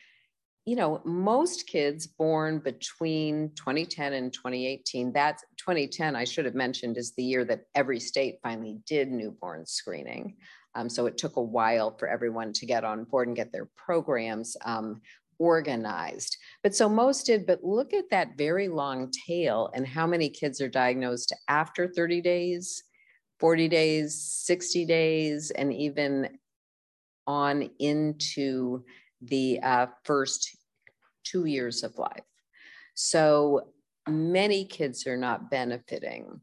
you 0.66 0.76
know 0.76 1.00
most 1.04 1.66
kids 1.66 2.06
born 2.06 2.58
between 2.58 3.50
2010 3.54 4.12
and 4.12 4.32
2018 4.34 5.12
that's 5.12 5.42
2010 5.56 6.14
i 6.14 6.24
should 6.24 6.44
have 6.44 6.54
mentioned 6.56 6.98
is 6.98 7.14
the 7.14 7.22
year 7.22 7.42
that 7.44 7.62
every 7.74 7.98
state 7.98 8.38
finally 8.42 8.78
did 8.84 9.10
newborn 9.10 9.64
screening. 9.64 10.36
Um, 10.74 10.88
so 10.88 11.06
it 11.06 11.18
took 11.18 11.36
a 11.36 11.42
while 11.42 11.96
for 11.96 12.08
everyone 12.08 12.52
to 12.52 12.66
get 12.66 12.84
on 12.84 13.04
board 13.04 13.28
and 13.28 13.36
get 13.36 13.52
their 13.52 13.68
programs. 13.76 14.56
Um, 14.64 15.00
organized. 15.38 16.36
But 16.62 16.74
so 16.74 16.88
most 16.88 17.26
did, 17.26 17.46
but 17.46 17.64
look 17.64 17.92
at 17.94 18.10
that 18.10 18.36
very 18.36 18.68
long 18.68 19.10
tail 19.26 19.70
and 19.74 19.86
how 19.86 20.06
many 20.06 20.28
kids 20.28 20.60
are 20.60 20.68
diagnosed 20.68 21.34
after 21.48 21.88
30 21.88 22.20
days, 22.20 22.82
40 23.38 23.68
days, 23.68 24.22
60 24.22 24.84
days, 24.84 25.50
and 25.50 25.72
even 25.72 26.38
on 27.26 27.70
into 27.78 28.84
the 29.22 29.60
uh, 29.62 29.86
first 30.04 30.56
two 31.24 31.44
years 31.44 31.82
of 31.82 31.98
life. 31.98 32.24
So 32.94 33.68
many 34.08 34.64
kids 34.64 35.06
are 35.06 35.16
not 35.16 35.50
benefiting. 35.50 36.40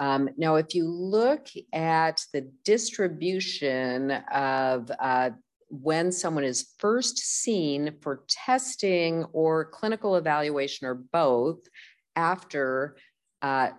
Um, 0.00 0.30
now, 0.36 0.56
if 0.56 0.74
you 0.74 0.88
look 0.88 1.48
at 1.72 2.24
the 2.32 2.50
distribution 2.64 4.12
of 4.32 4.90
uh, 4.98 5.30
when 5.70 6.10
someone 6.10 6.44
is 6.44 6.74
first 6.78 7.18
seen 7.18 7.94
for 8.00 8.24
testing 8.28 9.24
or 9.32 9.66
clinical 9.66 10.16
evaluation 10.16 10.86
or 10.86 10.94
both 10.94 11.60
after, 12.16 12.96
uh, 13.42 13.70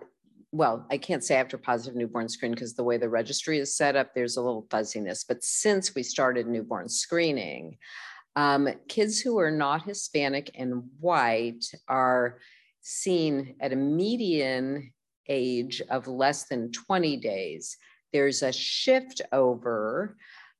well, 0.52 0.86
I 0.90 0.98
can't 0.98 1.24
say 1.24 1.36
after 1.36 1.58
positive 1.58 1.96
newborn 1.96 2.28
screen 2.28 2.52
because 2.52 2.74
the 2.74 2.84
way 2.84 2.96
the 2.96 3.08
registry 3.08 3.58
is 3.58 3.76
set 3.76 3.96
up, 3.96 4.14
there's 4.14 4.36
a 4.36 4.42
little 4.42 4.66
fuzziness. 4.70 5.24
But 5.24 5.44
since 5.44 5.94
we 5.94 6.02
started 6.02 6.46
newborn 6.46 6.88
screening, 6.88 7.78
um, 8.36 8.68
kids 8.88 9.20
who 9.20 9.38
are 9.38 9.50
not 9.50 9.84
Hispanic 9.84 10.50
and 10.54 10.84
white 11.00 11.64
are 11.88 12.38
seen 12.80 13.56
at 13.60 13.72
a 13.72 13.76
median 13.76 14.92
age 15.28 15.82
of 15.90 16.06
less 16.06 16.44
than 16.44 16.72
20 16.72 17.16
days, 17.16 17.76
there's 18.12 18.42
a 18.42 18.52
shift 18.52 19.20
over 19.32 20.16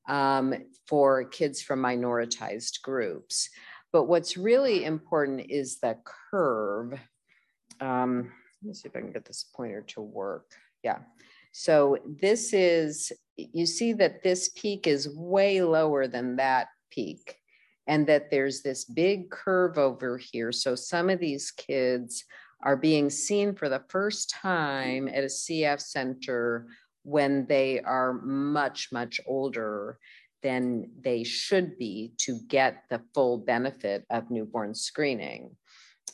um, 0.09 0.55
for 0.89 1.25
kids 1.25 1.63
from 1.63 1.81
minoritized 1.81 2.83
groups. 2.83 3.49
But 3.93 4.05
what's 4.05 4.37
really 4.37 4.85
important 4.85 5.51
is 5.51 5.79
the 5.79 5.97
curve. 6.31 6.99
Um, 7.81 8.33
let 8.63 8.69
me 8.69 8.75
see 8.75 8.89
if 8.89 8.97
I 8.97 9.01
can 9.01 9.13
get 9.13 9.25
this 9.25 9.47
pointer 9.55 9.83
to 9.89 10.01
work. 10.01 10.47
Yeah. 10.83 10.99
So 11.53 11.99
this 12.21 12.53
is, 12.53 13.13
you 13.37 13.67
see 13.67 13.93
that 13.95 14.23
this 14.23 14.51
peak 14.51 14.87
is 14.87 15.15
way 15.15 15.63
lower 15.63 16.07
than 16.07 16.37
that 16.37 16.69
peak 16.91 17.37
and 17.87 18.07
that 18.07 18.31
there's 18.31 18.63
this 18.63 18.85
big 18.85 19.31
curve 19.31 19.79
over 19.79 20.17
here. 20.17 20.53
So 20.53 20.75
some 20.75 21.11
of 21.11 21.19
these 21.19 21.51
kids 21.51 22.25
are 22.63 22.77
being 22.77 23.11
seen 23.11 23.55
for 23.55 23.69
the 23.69 23.83
first 23.89 24.31
time 24.31 25.09
at 25.09 25.25
a 25.25 25.27
CF 25.27 25.81
center 25.81 26.69
when 27.03 27.47
they 27.47 27.81
are 27.81 28.13
much, 28.13 28.89
much 28.93 29.21
older 29.27 29.99
than 30.43 30.91
they 31.01 31.23
should 31.23 31.77
be 31.79 32.13
to 32.19 32.39
get 32.49 32.85
the 32.89 33.01
full 33.15 33.39
benefit 33.39 34.05
of 34.11 34.31
newborn 34.31 34.75
screening. 34.75 35.57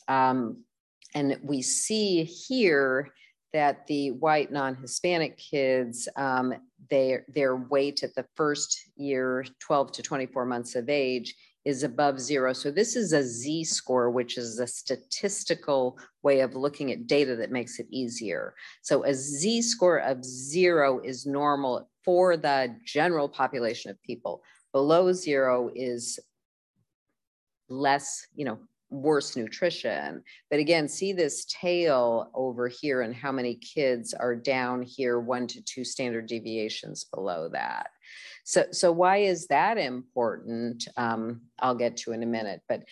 Um, 0.07 0.63
and 1.15 1.39
we 1.41 1.61
see 1.61 2.23
here 2.23 3.09
that 3.53 3.87
the 3.87 4.11
white 4.11 4.51
non-Hispanic 4.51 5.37
kids, 5.37 6.07
um, 6.15 6.53
their, 6.89 7.25
their 7.33 7.55
weight 7.55 8.03
at 8.03 8.13
the 8.15 8.25
first 8.35 8.91
year, 8.97 9.45
12 9.59 9.93
to 9.93 10.01
24 10.01 10.45
months 10.45 10.75
of 10.75 10.89
age, 10.89 11.33
is 11.67 11.83
above 11.83 12.17
zero. 12.17 12.53
So 12.53 12.71
this 12.71 12.95
is 12.95 13.11
a 13.11 13.21
Z 13.21 13.65
score, 13.65 14.09
which 14.09 14.37
is 14.37 14.57
a 14.57 14.65
statistical 14.65 15.99
way 16.23 16.39
of 16.39 16.55
looking 16.55 16.93
at 16.93 17.07
data 17.07 17.35
that 17.35 17.51
makes 17.51 17.77
it 17.77 17.87
easier. 17.91 18.55
So 18.83 19.03
a 19.03 19.13
Z 19.13 19.63
score 19.63 19.97
of 19.97 20.23
zero 20.23 21.01
is 21.03 21.25
normal 21.25 21.89
for 22.05 22.37
the 22.37 22.73
general 22.85 23.27
population 23.27 23.91
of 23.91 24.01
people. 24.01 24.43
Below 24.71 25.11
zero 25.11 25.69
is 25.75 26.21
less, 27.67 28.25
you 28.33 28.45
know, 28.45 28.59
worse 28.89 29.35
nutrition. 29.35 30.23
But 30.49 30.59
again, 30.59 30.87
see 30.87 31.13
this 31.13 31.45
tail 31.45 32.31
over 32.33 32.67
here 32.67 33.01
and 33.01 33.13
how 33.13 33.31
many 33.31 33.55
kids 33.55 34.13
are 34.13 34.35
down 34.35 34.81
here, 34.81 35.19
one 35.19 35.47
to 35.47 35.61
two 35.61 35.83
standard 35.83 36.27
deviations 36.27 37.05
below 37.05 37.49
that. 37.49 37.87
So, 38.43 38.65
so 38.71 38.91
why 38.91 39.17
is 39.17 39.47
that 39.47 39.77
important? 39.77 40.87
Um, 40.95 41.41
I'll 41.59 41.75
get 41.75 41.97
to 41.97 42.13
in 42.13 42.23
a 42.23 42.27
minute, 42.27 42.61
but 42.69 42.83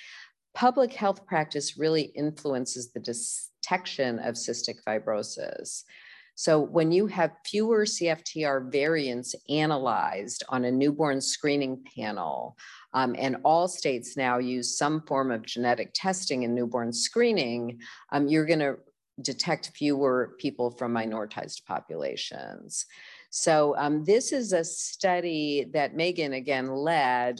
public 0.54 0.94
health 0.94 1.26
practice 1.26 1.78
really 1.78 2.04
influences 2.04 2.92
the 2.92 3.00
detection 3.00 4.20
of 4.20 4.36
cystic 4.36 4.78
fibrosis. 4.86 5.84
So 6.36 6.60
when 6.60 6.92
you 6.92 7.08
have 7.08 7.32
fewer 7.46 7.86
CFTR 7.86 8.72
variants 8.72 9.36
analyzed 9.50 10.44
on 10.50 10.66
a 10.66 10.72
newborn 10.72 11.22
screening 11.22 11.84
panel, 11.98 12.58
um, 12.94 13.16
and 13.18 13.38
all 13.44 13.70
states 13.70 14.18
now 14.18 14.38
use 14.38 14.78
some 14.78 15.02
form 15.08 15.32
of 15.32 15.46
genetic 15.46 15.92
testing 15.94 16.44
in 16.44 16.54
newborn 16.54 16.92
screening, 16.92 17.80
um, 18.12 18.28
you're 18.28 18.46
going 18.46 18.60
to 18.60 18.76
detect 19.22 19.72
fewer 19.76 20.36
people 20.38 20.72
from 20.72 20.94
minoritized 20.94 21.66
populations. 21.66 22.86
So 23.30 23.76
um, 23.78 24.04
this 24.04 24.34
is 24.34 24.52
a 24.52 24.64
study 24.64 25.68
that 25.74 25.96
Meghan 25.96 26.36
again 26.36 26.70
led 26.70 27.40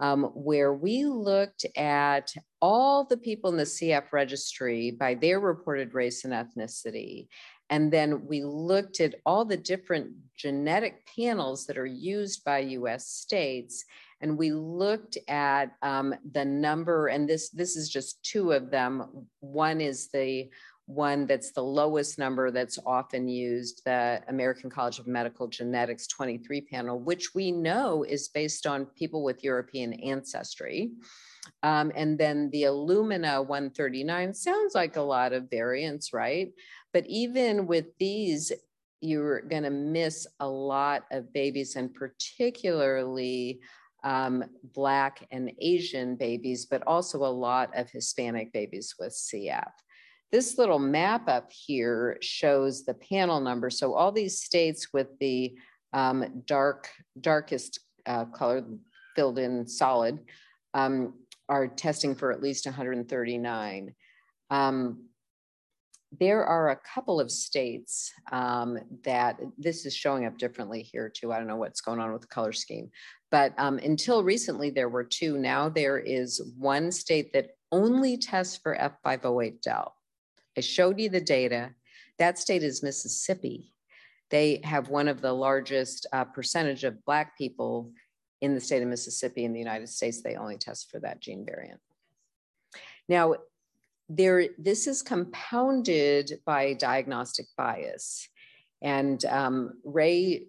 um, 0.00 0.24
where 0.34 0.74
we 0.74 1.04
looked 1.04 1.66
at 1.76 2.32
all 2.60 3.04
the 3.04 3.16
people 3.16 3.50
in 3.50 3.56
the 3.56 3.64
CF 3.64 4.12
registry 4.12 4.90
by 4.90 5.14
their 5.14 5.38
reported 5.38 5.94
race 5.94 6.24
and 6.24 6.32
ethnicity. 6.32 7.28
And 7.70 7.92
then 7.92 8.26
we 8.26 8.44
looked 8.44 9.00
at 9.00 9.16
all 9.24 9.44
the 9.44 9.56
different 9.56 10.12
genetic 10.36 11.06
panels 11.16 11.66
that 11.66 11.78
are 11.78 11.86
used 11.86 12.44
by 12.44 12.58
US 12.58 13.08
states. 13.08 13.84
And 14.20 14.38
we 14.38 14.52
looked 14.52 15.18
at 15.28 15.72
um, 15.82 16.14
the 16.32 16.44
number, 16.44 17.08
and 17.08 17.28
this, 17.28 17.50
this 17.50 17.76
is 17.76 17.88
just 17.88 18.22
two 18.24 18.52
of 18.52 18.70
them. 18.70 19.26
One 19.40 19.80
is 19.80 20.08
the 20.08 20.50
one 20.86 21.26
that's 21.26 21.52
the 21.52 21.62
lowest 21.62 22.18
number 22.18 22.50
that's 22.50 22.78
often 22.84 23.26
used, 23.26 23.82
the 23.84 24.22
American 24.28 24.68
College 24.68 24.98
of 24.98 25.06
Medical 25.06 25.48
Genetics 25.48 26.06
23 26.08 26.60
panel, 26.62 26.98
which 26.98 27.34
we 27.34 27.50
know 27.50 28.02
is 28.02 28.28
based 28.28 28.66
on 28.66 28.86
people 28.86 29.24
with 29.24 29.42
European 29.42 29.94
ancestry. 29.94 30.90
Um, 31.62 31.92
and 31.94 32.18
then 32.18 32.50
the 32.50 32.64
Illumina 32.64 33.46
139 33.46 34.34
sounds 34.34 34.74
like 34.74 34.96
a 34.96 35.02
lot 35.02 35.32
of 35.32 35.50
variants, 35.50 36.12
right? 36.12 36.52
But 36.94 37.04
even 37.06 37.66
with 37.66 37.86
these, 37.98 38.52
you're 39.00 39.42
going 39.42 39.64
to 39.64 39.70
miss 39.70 40.26
a 40.40 40.48
lot 40.48 41.02
of 41.10 41.32
babies, 41.32 41.76
and 41.76 41.92
particularly 41.92 43.60
um, 44.04 44.44
Black 44.72 45.26
and 45.32 45.52
Asian 45.60 46.14
babies, 46.14 46.66
but 46.66 46.82
also 46.86 47.18
a 47.18 47.26
lot 47.26 47.76
of 47.76 47.90
Hispanic 47.90 48.52
babies 48.52 48.94
with 48.98 49.12
CF. 49.12 49.70
This 50.30 50.56
little 50.56 50.78
map 50.78 51.28
up 51.28 51.50
here 51.52 52.16
shows 52.20 52.84
the 52.84 52.94
panel 52.94 53.40
number. 53.40 53.70
So 53.70 53.94
all 53.94 54.12
these 54.12 54.42
states 54.42 54.92
with 54.92 55.08
the 55.18 55.56
um, 55.92 56.42
dark, 56.46 56.88
darkest 57.20 57.80
uh, 58.06 58.26
color 58.26 58.64
filled 59.16 59.38
in 59.38 59.66
solid 59.66 60.18
um, 60.74 61.14
are 61.48 61.66
testing 61.68 62.14
for 62.14 62.32
at 62.32 62.42
least 62.42 62.66
139. 62.66 63.94
Um, 64.50 65.04
there 66.18 66.44
are 66.44 66.70
a 66.70 66.80
couple 66.94 67.20
of 67.20 67.30
states 67.30 68.12
um, 68.32 68.78
that 69.04 69.40
this 69.58 69.86
is 69.86 69.94
showing 69.94 70.26
up 70.26 70.38
differently 70.38 70.82
here 70.82 71.08
too. 71.08 71.32
I 71.32 71.38
don't 71.38 71.46
know 71.46 71.56
what's 71.56 71.80
going 71.80 72.00
on 72.00 72.12
with 72.12 72.22
the 72.22 72.28
color 72.28 72.52
scheme, 72.52 72.90
but 73.30 73.52
um, 73.58 73.78
until 73.78 74.22
recently 74.22 74.70
there 74.70 74.88
were 74.88 75.04
two. 75.04 75.38
Now 75.38 75.68
there 75.68 75.98
is 75.98 76.40
one 76.58 76.92
state 76.92 77.32
that 77.32 77.50
only 77.72 78.16
tests 78.16 78.56
for 78.56 78.76
F508 78.76 79.60
del. 79.60 79.94
I 80.56 80.60
showed 80.60 81.00
you 81.00 81.08
the 81.08 81.20
data. 81.20 81.70
That 82.18 82.38
state 82.38 82.62
is 82.62 82.82
Mississippi. 82.82 83.72
They 84.30 84.60
have 84.64 84.88
one 84.88 85.08
of 85.08 85.20
the 85.20 85.32
largest 85.32 86.06
uh, 86.12 86.24
percentage 86.24 86.84
of 86.84 87.04
Black 87.04 87.36
people 87.36 87.92
in 88.40 88.54
the 88.54 88.60
state 88.60 88.82
of 88.82 88.88
Mississippi 88.88 89.44
in 89.44 89.52
the 89.52 89.58
United 89.58 89.88
States. 89.88 90.22
They 90.22 90.36
only 90.36 90.56
test 90.56 90.90
for 90.90 91.00
that 91.00 91.20
gene 91.20 91.44
variant. 91.44 91.80
Now, 93.08 93.34
there, 94.08 94.48
this 94.58 94.86
is 94.86 95.02
compounded 95.02 96.40
by 96.44 96.74
diagnostic 96.74 97.46
bias. 97.56 98.28
And 98.82 99.24
um, 99.24 99.80
Ray 99.84 100.46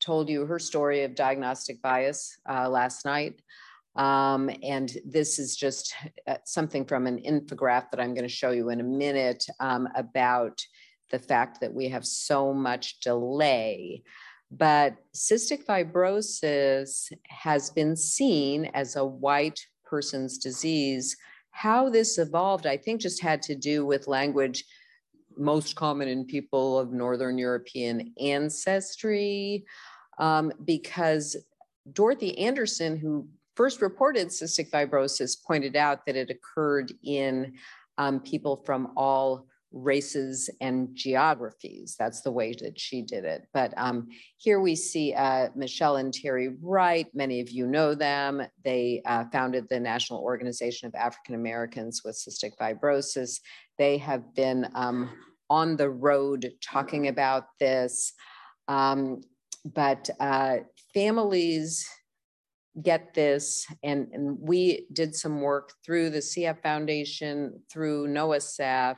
told 0.00 0.28
you 0.28 0.44
her 0.46 0.58
story 0.58 1.04
of 1.04 1.14
diagnostic 1.14 1.80
bias 1.82 2.36
uh, 2.48 2.68
last 2.68 3.04
night. 3.04 3.40
Um, 3.94 4.50
and 4.62 4.94
this 5.06 5.38
is 5.38 5.56
just 5.56 5.94
uh, 6.26 6.36
something 6.44 6.84
from 6.84 7.06
an 7.06 7.18
infographic 7.22 7.90
that 7.92 8.00
I'm 8.00 8.12
going 8.12 8.28
to 8.28 8.28
show 8.28 8.50
you 8.50 8.68
in 8.68 8.80
a 8.80 8.84
minute 8.84 9.44
um, 9.58 9.88
about 9.94 10.60
the 11.10 11.18
fact 11.18 11.60
that 11.60 11.72
we 11.72 11.88
have 11.88 12.04
so 12.04 12.52
much 12.52 13.00
delay. 13.00 14.02
But 14.50 14.96
cystic 15.14 15.64
fibrosis 15.64 17.10
has 17.28 17.70
been 17.70 17.96
seen 17.96 18.66
as 18.74 18.96
a 18.96 19.04
white 19.04 19.60
person's 19.84 20.38
disease. 20.38 21.16
How 21.56 21.88
this 21.88 22.18
evolved, 22.18 22.66
I 22.66 22.76
think, 22.76 23.00
just 23.00 23.22
had 23.22 23.40
to 23.44 23.54
do 23.54 23.86
with 23.86 24.08
language 24.08 24.66
most 25.38 25.74
common 25.74 26.06
in 26.06 26.26
people 26.26 26.78
of 26.78 26.92
Northern 26.92 27.38
European 27.38 28.12
ancestry, 28.20 29.64
um, 30.18 30.52
because 30.66 31.34
Dorothy 31.90 32.36
Andersen, 32.36 32.98
who 32.98 33.26
first 33.54 33.80
reported 33.80 34.28
cystic 34.28 34.68
fibrosis 34.68 35.42
pointed 35.42 35.76
out 35.76 36.04
that 36.04 36.14
it 36.14 36.28
occurred 36.28 36.92
in 37.02 37.54
um, 37.96 38.20
people 38.20 38.62
from 38.66 38.92
all 38.94 39.46
races 39.76 40.48
and 40.60 40.88
geographies. 40.94 41.96
That's 41.98 42.22
the 42.22 42.32
way 42.32 42.54
that 42.60 42.80
she 42.80 43.02
did 43.02 43.24
it. 43.24 43.46
But 43.52 43.74
um, 43.76 44.08
here 44.38 44.60
we 44.60 44.74
see 44.74 45.12
uh, 45.14 45.48
Michelle 45.54 45.96
and 45.96 46.12
Terry 46.12 46.56
Wright. 46.62 47.06
Many 47.14 47.40
of 47.40 47.50
you 47.50 47.66
know 47.66 47.94
them. 47.94 48.42
They 48.64 49.02
uh, 49.04 49.24
founded 49.30 49.66
the 49.68 49.78
National 49.78 50.20
Organization 50.20 50.88
of 50.88 50.94
African 50.94 51.34
Americans 51.34 52.02
with 52.04 52.16
Cystic 52.16 52.52
Fibrosis. 52.60 53.40
They 53.78 53.98
have 53.98 54.34
been 54.34 54.66
um, 54.74 55.10
on 55.50 55.76
the 55.76 55.90
road 55.90 56.50
talking 56.62 57.08
about 57.08 57.44
this. 57.60 58.14
Um, 58.68 59.20
but 59.64 60.08
uh, 60.20 60.58
families 60.94 61.86
get 62.82 63.14
this. 63.14 63.66
And, 63.82 64.08
and 64.12 64.38
we 64.40 64.86
did 64.92 65.14
some 65.14 65.40
work 65.40 65.72
through 65.84 66.10
the 66.10 66.18
CF 66.18 66.62
Foundation, 66.62 67.60
through 67.70 68.08
NOAACF. 68.08 68.96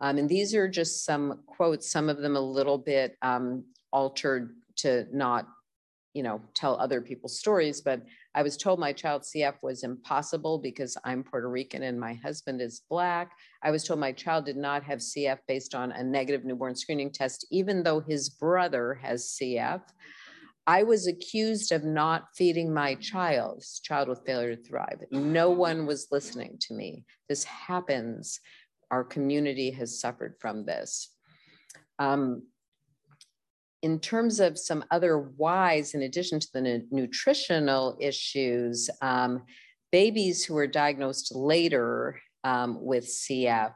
Um, 0.00 0.18
and 0.18 0.28
these 0.28 0.54
are 0.54 0.68
just 0.68 1.04
some 1.04 1.40
quotes, 1.46 1.90
some 1.90 2.08
of 2.08 2.18
them 2.18 2.36
a 2.36 2.40
little 2.40 2.78
bit 2.78 3.16
um, 3.22 3.64
altered 3.92 4.54
to 4.76 5.06
not, 5.12 5.46
you 6.14 6.22
know, 6.22 6.40
tell 6.54 6.78
other 6.80 7.00
people's 7.00 7.38
stories. 7.38 7.80
But 7.80 8.02
I 8.34 8.42
was 8.42 8.56
told 8.56 8.78
my 8.78 8.92
child 8.92 9.22
CF 9.22 9.54
was 9.62 9.82
impossible 9.82 10.58
because 10.58 10.96
I'm 11.04 11.22
Puerto 11.22 11.50
Rican 11.50 11.82
and 11.82 12.00
my 12.00 12.14
husband 12.14 12.62
is 12.62 12.82
Black. 12.88 13.32
I 13.62 13.70
was 13.70 13.84
told 13.84 14.00
my 14.00 14.12
child 14.12 14.46
did 14.46 14.56
not 14.56 14.82
have 14.84 15.00
CF 15.00 15.38
based 15.46 15.74
on 15.74 15.92
a 15.92 16.02
negative 16.02 16.44
newborn 16.44 16.76
screening 16.76 17.10
test, 17.10 17.46
even 17.50 17.82
though 17.82 18.00
his 18.00 18.30
brother 18.30 18.94
has 19.02 19.36
CF. 19.40 19.82
I 20.66 20.82
was 20.82 21.06
accused 21.06 21.72
of 21.72 21.84
not 21.84 22.28
feeding 22.36 22.72
my 22.72 22.94
child, 22.96 23.64
child 23.82 24.08
with 24.08 24.24
failure 24.24 24.54
to 24.54 24.62
thrive. 24.62 25.02
No 25.10 25.50
one 25.50 25.84
was 25.84 26.08
listening 26.12 26.58
to 26.60 26.74
me. 26.74 27.04
This 27.28 27.44
happens. 27.44 28.38
Our 28.90 29.04
community 29.04 29.70
has 29.72 30.00
suffered 30.00 30.36
from 30.38 30.64
this. 30.64 31.10
Um, 31.98 32.42
in 33.82 33.98
terms 33.98 34.40
of 34.40 34.58
some 34.58 34.84
other 34.90 35.18
whys, 35.18 35.94
in 35.94 36.02
addition 36.02 36.38
to 36.40 36.52
the 36.52 36.86
nutritional 36.90 37.96
issues, 38.00 38.90
um, 39.00 39.42
babies 39.90 40.44
who 40.44 40.56
are 40.56 40.66
diagnosed 40.66 41.34
later 41.34 42.20
um, 42.44 42.78
with 42.82 43.06
CF, 43.06 43.72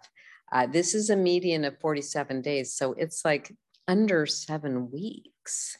uh, 0.52 0.66
this 0.66 0.94
is 0.94 1.10
a 1.10 1.16
median 1.16 1.64
of 1.64 1.78
47 1.80 2.42
days. 2.42 2.74
So 2.74 2.92
it's 2.92 3.24
like 3.24 3.54
under 3.88 4.26
seven 4.26 4.90
weeks 4.90 5.76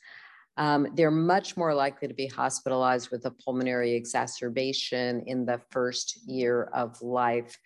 um, 0.56 0.88
they're 0.94 1.10
much 1.10 1.56
more 1.56 1.74
likely 1.74 2.08
to 2.08 2.14
be 2.14 2.26
hospitalized 2.26 3.10
with 3.10 3.24
a 3.26 3.30
pulmonary 3.30 3.94
exacerbation 3.94 5.24
in 5.26 5.44
the 5.44 5.60
first 5.70 6.26
year 6.28 6.64
of 6.74 7.00
life. 7.02 7.58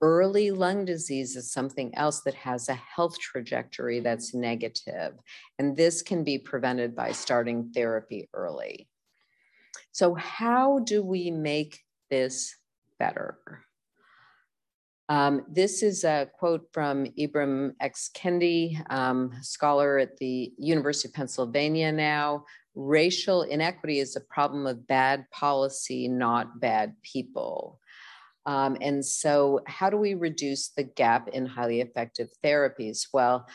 Early 0.00 0.50
lung 0.50 0.84
disease 0.84 1.36
is 1.36 1.52
something 1.52 1.94
else 1.94 2.20
that 2.22 2.34
has 2.34 2.68
a 2.68 2.74
health 2.74 3.18
trajectory 3.18 4.00
that's 4.00 4.34
negative, 4.34 5.14
and 5.58 5.76
this 5.76 6.02
can 6.02 6.24
be 6.24 6.38
prevented 6.38 6.94
by 6.94 7.12
starting 7.12 7.70
therapy 7.72 8.28
early. 8.34 8.88
So, 9.92 10.14
how 10.14 10.80
do 10.80 11.02
we 11.02 11.30
make 11.30 11.80
this 12.10 12.56
better? 12.98 13.38
Um, 15.08 15.42
this 15.48 15.82
is 15.82 16.04
a 16.04 16.28
quote 16.38 16.66
from 16.72 17.06
Ibram 17.18 17.74
X. 17.80 18.10
Kendi, 18.16 18.82
um, 18.90 19.32
scholar 19.42 19.98
at 19.98 20.16
the 20.16 20.52
University 20.58 21.08
of 21.08 21.14
Pennsylvania 21.14 21.92
now. 21.92 22.44
Racial 22.74 23.42
inequity 23.42 24.00
is 24.00 24.16
a 24.16 24.20
problem 24.20 24.66
of 24.66 24.86
bad 24.86 25.30
policy, 25.30 26.08
not 26.08 26.58
bad 26.58 26.94
people. 27.02 27.80
Um, 28.46 28.76
and 28.80 29.04
so, 29.04 29.60
how 29.66 29.90
do 29.90 29.96
we 29.96 30.14
reduce 30.14 30.70
the 30.70 30.82
gap 30.82 31.28
in 31.28 31.46
highly 31.46 31.80
effective 31.80 32.28
therapies? 32.44 33.06
Well, 33.12 33.46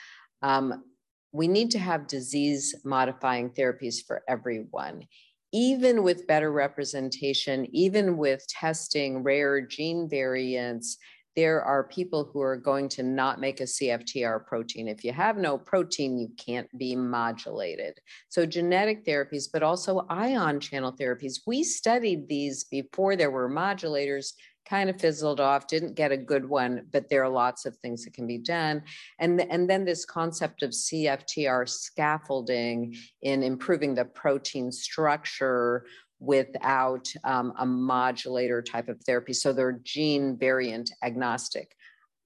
um, 0.42 0.84
we 1.32 1.48
need 1.48 1.72
to 1.72 1.80
have 1.80 2.08
disease 2.08 2.76
modifying 2.84 3.52
therapies 3.52 3.98
for 4.06 4.24
everyone. 4.28 5.04
Even 5.52 6.04
with 6.04 6.28
better 6.28 6.52
representation, 6.52 7.68
even 7.72 8.18
with 8.18 8.48
testing 8.48 9.24
rare 9.24 9.62
gene 9.62 10.08
variants, 10.10 10.98
there 11.36 11.62
are 11.62 11.88
people 11.88 12.30
who 12.32 12.42
are 12.42 12.58
going 12.58 12.90
to 12.90 13.04
not 13.04 13.40
make 13.40 13.62
a 13.62 13.64
CFTR 13.64 14.46
protein. 14.46 14.88
If 14.88 15.04
you 15.04 15.14
have 15.14 15.38
no 15.38 15.58
protein, 15.58 16.18
you 16.18 16.30
can't 16.38 16.68
be 16.78 16.96
modulated. 16.96 18.00
So, 18.30 18.46
genetic 18.46 19.06
therapies, 19.06 19.46
but 19.52 19.64
also 19.64 20.06
ion 20.10 20.60
channel 20.60 20.92
therapies. 20.92 21.42
We 21.46 21.64
studied 21.64 22.28
these 22.28 22.66
before 22.66 23.16
there 23.16 23.32
were 23.32 23.50
modulators 23.50 24.34
kind 24.68 24.90
of 24.90 25.00
fizzled 25.00 25.40
off, 25.40 25.68
didn't 25.68 25.96
get 25.96 26.12
a 26.12 26.18
good 26.18 26.48
one, 26.48 26.86
but 26.92 27.10
there 27.10 27.24
are 27.24 27.30
lots 27.30 27.66
of 27.66 27.76
things 27.78 28.04
that 28.04 28.14
can 28.14 28.28
be 28.28 28.38
done. 28.38 28.84
And, 29.20 29.42
and 29.42 29.70
then 29.70 29.86
this 29.86 30.06
concept 30.06 30.64
of 30.64 30.72
CFTR 30.72 31.68
scaffolding 31.68 32.96
in 33.22 33.44
improving 33.44 33.96
the 33.96 34.06
protein 34.06 34.72
structure 34.72 35.86
without 36.20 37.12
um, 37.24 37.54
a 37.58 37.66
modulator 37.66 38.62
type 38.62 38.90
of 38.90 39.02
therapy. 39.02 39.34
So 39.34 39.54
they're 39.54 39.80
gene 39.84 40.38
variant 40.38 40.92
agnostic. 41.04 41.76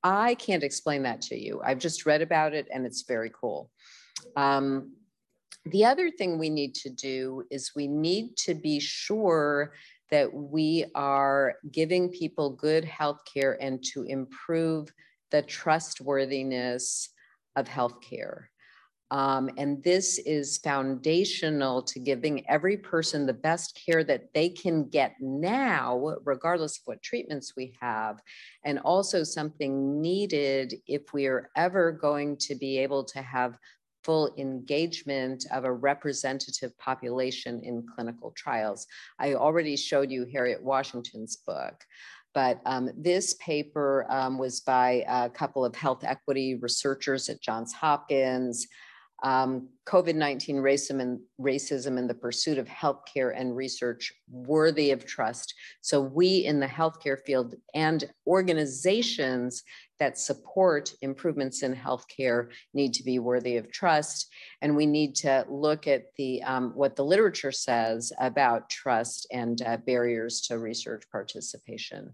I 0.03 0.35
can't 0.35 0.63
explain 0.63 1.03
that 1.03 1.21
to 1.23 1.39
you. 1.39 1.61
I've 1.63 1.79
just 1.79 2.05
read 2.05 2.21
about 2.21 2.53
it 2.53 2.67
and 2.73 2.85
it's 2.85 3.03
very 3.03 3.31
cool. 3.33 3.69
Um, 4.35 4.93
the 5.65 5.85
other 5.85 6.11
thing 6.11 6.37
we 6.37 6.49
need 6.49 6.75
to 6.75 6.89
do 6.89 7.45
is 7.49 7.71
we 7.75 7.87
need 7.87 8.35
to 8.37 8.53
be 8.53 8.79
sure 8.81 9.73
that 10.13 10.31
we 10.31 10.85
are 10.93 11.55
giving 11.71 12.07
people 12.07 12.51
good 12.51 12.85
health 12.85 13.21
care 13.25 13.57
and 13.59 13.83
to 13.83 14.03
improve 14.03 14.93
the 15.31 15.41
trustworthiness 15.41 17.09
of 17.55 17.67
healthcare. 17.67 18.43
Um, 19.09 19.49
and 19.57 19.83
this 19.83 20.19
is 20.19 20.59
foundational 20.59 21.81
to 21.81 21.99
giving 21.99 22.47
every 22.47 22.77
person 22.77 23.25
the 23.25 23.33
best 23.33 23.79
care 23.83 24.03
that 24.03 24.31
they 24.35 24.49
can 24.49 24.87
get 24.87 25.15
now, 25.19 26.15
regardless 26.25 26.77
of 26.77 26.83
what 26.85 27.01
treatments 27.01 27.53
we 27.57 27.75
have, 27.81 28.21
and 28.63 28.77
also 28.77 29.23
something 29.23 29.99
needed 29.99 30.75
if 30.85 31.11
we 31.11 31.25
are 31.25 31.49
ever 31.55 31.91
going 31.91 32.37
to 32.37 32.53
be 32.53 32.77
able 32.77 33.03
to 33.05 33.21
have 33.23 33.57
full 34.03 34.33
engagement 34.37 35.45
of 35.51 35.65
a 35.65 35.71
representative 35.71 36.77
population 36.77 37.61
in 37.63 37.85
clinical 37.95 38.31
trials. 38.31 38.85
I 39.19 39.35
already 39.35 39.75
showed 39.75 40.11
you 40.11 40.25
Harriet 40.31 40.61
Washington's 40.61 41.37
book, 41.37 41.83
but 42.33 42.59
um, 42.65 42.89
this 42.97 43.35
paper 43.35 44.05
um, 44.09 44.37
was 44.37 44.59
by 44.59 45.03
a 45.07 45.29
couple 45.29 45.63
of 45.63 45.75
health 45.75 46.03
equity 46.03 46.55
researchers 46.55 47.29
at 47.29 47.41
Johns 47.41 47.73
Hopkins, 47.73 48.67
um, 49.23 49.69
COVID-19 49.87 50.55
racism 50.55 51.01
and 51.01 51.19
racism 51.39 51.97
in 51.97 52.07
the 52.07 52.13
pursuit 52.13 52.57
of 52.57 52.67
healthcare 52.67 53.33
and 53.35 53.55
research 53.55 54.11
worthy 54.29 54.91
of 54.91 55.05
trust. 55.05 55.53
So 55.81 56.01
we 56.01 56.45
in 56.45 56.59
the 56.59 56.67
healthcare 56.67 57.17
field 57.25 57.55
and 57.73 58.03
organizations 58.27 59.63
that 59.99 60.17
support 60.17 60.93
improvements 61.01 61.63
in 61.63 61.75
healthcare 61.75 62.49
need 62.73 62.93
to 62.93 63.03
be 63.03 63.19
worthy 63.19 63.57
of 63.57 63.71
trust. 63.71 64.33
And 64.61 64.75
we 64.75 64.85
need 64.85 65.15
to 65.15 65.45
look 65.49 65.87
at 65.87 66.05
the 66.17 66.43
um, 66.43 66.71
what 66.75 66.95
the 66.95 67.05
literature 67.05 67.51
says 67.51 68.11
about 68.19 68.69
trust 68.69 69.27
and 69.31 69.61
uh, 69.61 69.77
barriers 69.77 70.41
to 70.41 70.59
research 70.59 71.03
participation. 71.11 72.13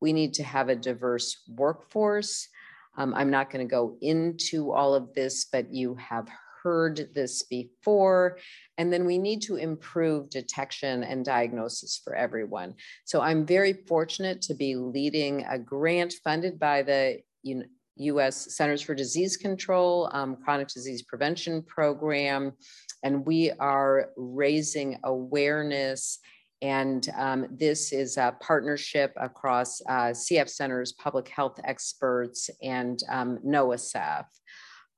We 0.00 0.12
need 0.12 0.34
to 0.34 0.44
have 0.44 0.68
a 0.68 0.76
diverse 0.76 1.42
workforce. 1.48 2.48
Um, 2.96 3.14
I'm 3.14 3.30
not 3.30 3.50
going 3.50 3.66
to 3.66 3.70
go 3.70 3.96
into 4.00 4.72
all 4.72 4.94
of 4.94 5.12
this, 5.14 5.46
but 5.52 5.72
you 5.72 5.94
have 5.96 6.28
heard 6.62 7.08
this 7.14 7.42
before. 7.42 8.38
And 8.76 8.92
then 8.92 9.04
we 9.04 9.18
need 9.18 9.42
to 9.42 9.56
improve 9.56 10.30
detection 10.30 11.04
and 11.04 11.24
diagnosis 11.24 12.00
for 12.02 12.14
everyone. 12.14 12.74
So 13.04 13.20
I'm 13.20 13.46
very 13.46 13.72
fortunate 13.72 14.42
to 14.42 14.54
be 14.54 14.76
leading 14.76 15.44
a 15.44 15.58
grant 15.58 16.14
funded 16.24 16.58
by 16.58 16.82
the 16.82 17.20
US 17.96 18.54
Centers 18.54 18.82
for 18.82 18.94
Disease 18.94 19.36
Control, 19.36 20.08
um, 20.12 20.36
Chronic 20.36 20.68
Disease 20.68 21.02
Prevention 21.02 21.62
Program. 21.62 22.52
And 23.02 23.26
we 23.26 23.50
are 23.52 24.10
raising 24.16 24.98
awareness 25.04 26.20
and 26.60 27.08
um, 27.16 27.46
this 27.50 27.92
is 27.92 28.16
a 28.16 28.36
partnership 28.40 29.12
across 29.16 29.80
uh, 29.88 30.10
CF 30.10 30.48
centers, 30.48 30.92
public 30.92 31.28
health 31.28 31.60
experts, 31.64 32.50
and 32.62 33.00
um, 33.08 33.38
NOAACF. 33.46 34.24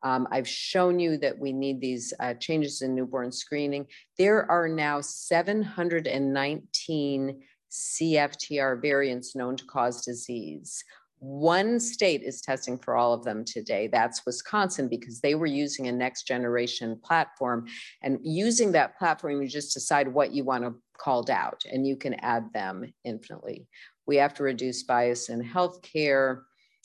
Um, 0.03 0.27
I've 0.31 0.49
shown 0.49 0.99
you 0.99 1.19
that 1.19 1.39
we 1.39 1.53
need 1.53 1.79
these 1.81 2.15
uh, 2.21 2.33
changes 2.35 2.83
in 2.83 2.95
newborn 2.95 3.33
screening. 3.33 3.87
There 4.19 4.51
are 4.51 4.69
now 4.69 5.01
719 5.01 7.41
CFTR 7.71 8.83
variants 8.83 9.37
known 9.37 9.57
to 9.57 9.65
cause 9.65 10.05
disease. 10.05 10.85
One 11.21 11.79
state 11.79 12.23
is 12.23 12.41
testing 12.41 12.79
for 12.79 12.97
all 12.97 13.13
of 13.13 13.25
them 13.25 13.45
today. 13.45 13.89
That's 13.89 14.25
Wisconsin 14.25 14.89
because 14.89 15.21
they 15.21 15.35
were 15.35 15.45
using 15.45 15.87
a 15.87 15.93
next 15.93 16.27
generation 16.27 16.99
platform. 17.05 17.67
And 18.03 18.19
using 18.23 18.73
that 18.73 18.99
platform, 18.99 19.43
you 19.43 19.49
just 19.49 19.75
decide 19.75 20.09
what 20.09 20.33
you 20.33 20.45
want 20.45 20.65
to 20.65 20.75
call 20.97 21.31
out 21.31 21.63
and 21.71 21.87
you 21.87 21.97
can 21.97 22.15
add 22.15 22.51
them 22.55 22.91
infinitely. 23.05 23.67
We 24.07 24.17
have 24.17 24.33
to 24.35 24.43
reduce 24.43 24.83
bias 24.83 25.29
in 25.29 25.45
healthcare 25.45 26.41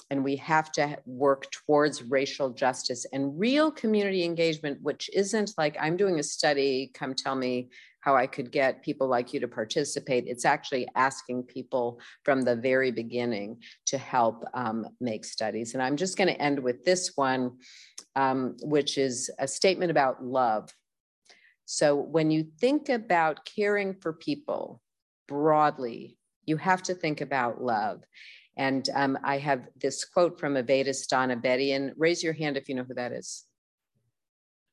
and 0.10 0.24
we 0.24 0.36
have 0.36 0.72
to 0.74 0.97
work 1.06 1.49
towards 1.51 2.03
racial 2.03 2.49
justice 2.51 3.06
and 3.12 3.39
real 3.39 3.72
community 3.72 4.24
engagement, 4.24 4.80
which 4.82 5.10
isn't 5.14 5.53
like 5.58 5.76
I'm 5.80 5.97
doing 5.97 6.20
a 6.20 6.24
study, 6.24 6.91
come 6.93 7.14
tell 7.14 7.36
me 7.36 7.70
how 8.01 8.16
I 8.16 8.28
could 8.28 8.51
get 8.51 8.84
people 8.84 9.08
like 9.08 9.34
you 9.34 9.39
to 9.39 9.47
participate. 9.47 10.26
It's 10.28 10.45
actually 10.45 10.88
asking 10.95 11.43
people 11.43 11.99
from 12.24 12.43
the 12.43 12.56
very 12.56 12.91
beginning 12.91 13.58
to 13.88 13.97
help 13.97 14.45
um, 14.53 14.86
make 15.01 15.26
studies. 15.26 15.74
And 15.74 15.82
I'm 15.82 15.97
just 15.97 16.16
going 16.16 16.28
to 16.28 16.39
end 16.39 16.60
with 16.60 16.86
this 16.86 17.14
one, 17.16 17.58
um, 18.16 18.58
which 18.62 18.99
is 18.99 19.32
a 19.39 19.47
statement 19.47 19.89
about 19.89 20.24
love. 20.24 20.70
So 21.66 21.95
when 21.95 22.30
you 22.30 22.45
think 22.60 22.89
about 22.89 23.43
caring 23.43 23.95
for 23.95 24.14
people 24.14 24.82
broadly, 25.28 26.20
you 26.45 26.58
have 26.58 26.84
to 26.84 26.93
think 26.93 27.22
about 27.22 27.64
love. 27.64 28.03
And 28.58 28.88
um, 28.95 29.18
I 29.24 29.38
have 29.38 29.68
this 29.82 30.06
quote 30.06 30.39
from 30.39 30.53
Avedis 30.53 31.08
Donabedian. 31.12 31.91
Raise 31.97 32.24
your 32.24 32.34
hand 32.34 32.58
if 32.58 32.70
you 32.70 32.76
know 32.76 32.84
who 32.84 32.93
that 32.93 33.12
is. 33.12 33.45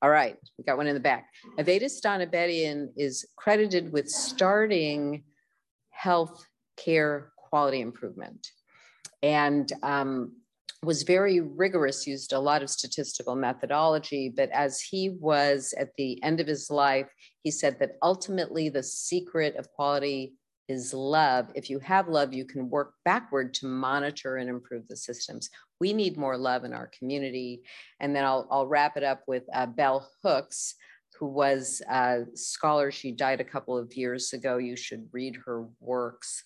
All 0.02 0.10
right, 0.10 0.36
we 0.58 0.64
got 0.64 0.76
one 0.76 0.86
in 0.88 0.94
the 0.94 1.00
back. 1.00 1.28
Avedis 1.58 2.00
Donabedian 2.04 2.88
is 2.96 3.24
credited 3.36 3.92
with 3.92 4.08
starting 4.08 5.24
health 5.90 6.44
care 6.76 7.32
quality 7.36 7.80
improvement 7.80 8.48
and 9.22 9.72
um, 9.82 10.32
was 10.82 11.04
very 11.04 11.40
rigorous, 11.40 12.06
used 12.06 12.32
a 12.32 12.40
lot 12.40 12.62
of 12.62 12.70
statistical 12.70 13.36
methodology. 13.36 14.32
But 14.34 14.50
as 14.50 14.80
he 14.80 15.10
was 15.10 15.72
at 15.78 15.90
the 15.96 16.20
end 16.24 16.40
of 16.40 16.48
his 16.48 16.70
life, 16.70 17.06
he 17.42 17.50
said 17.50 17.78
that 17.78 17.92
ultimately 18.02 18.68
the 18.68 18.82
secret 18.82 19.54
of 19.56 19.70
quality 19.70 20.34
is 20.68 20.94
love. 20.94 21.48
If 21.54 21.68
you 21.68 21.78
have 21.80 22.08
love, 22.08 22.32
you 22.32 22.44
can 22.44 22.70
work 22.70 22.94
backward 23.04 23.54
to 23.54 23.66
monitor 23.66 24.36
and 24.36 24.48
improve 24.48 24.86
the 24.88 24.96
systems. 24.96 25.50
We 25.80 25.92
need 25.92 26.16
more 26.16 26.36
love 26.36 26.64
in 26.64 26.72
our 26.72 26.90
community. 26.98 27.62
And 28.00 28.14
then 28.14 28.24
I'll, 28.24 28.46
I'll 28.50 28.66
wrap 28.66 28.96
it 28.96 29.02
up 29.02 29.22
with 29.26 29.44
uh, 29.52 29.66
Bell 29.66 30.08
Hooks, 30.22 30.74
who 31.18 31.26
was 31.26 31.82
a 31.90 32.24
scholar. 32.34 32.90
She 32.90 33.12
died 33.12 33.40
a 33.40 33.44
couple 33.44 33.76
of 33.76 33.94
years 33.94 34.32
ago. 34.32 34.58
You 34.58 34.76
should 34.76 35.08
read 35.12 35.36
her 35.44 35.66
works. 35.80 36.42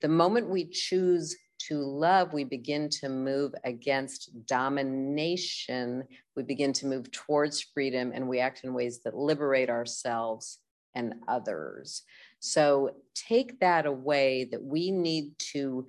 The 0.00 0.08
moment 0.08 0.50
we 0.50 0.66
choose 0.66 1.36
to 1.68 1.78
love, 1.78 2.32
we 2.32 2.44
begin 2.44 2.88
to 2.90 3.08
move 3.08 3.54
against 3.64 4.30
domination. 4.46 6.04
We 6.36 6.42
begin 6.42 6.72
to 6.74 6.86
move 6.86 7.10
towards 7.10 7.62
freedom 7.62 8.12
and 8.14 8.28
we 8.28 8.40
act 8.40 8.64
in 8.64 8.74
ways 8.74 9.00
that 9.04 9.16
liberate 9.16 9.70
ourselves 9.70 10.58
and 10.94 11.14
others. 11.26 12.02
So 12.44 12.90
take 13.14 13.58
that 13.60 13.86
away 13.86 14.46
that 14.52 14.62
we 14.62 14.90
need 14.90 15.32
to 15.52 15.86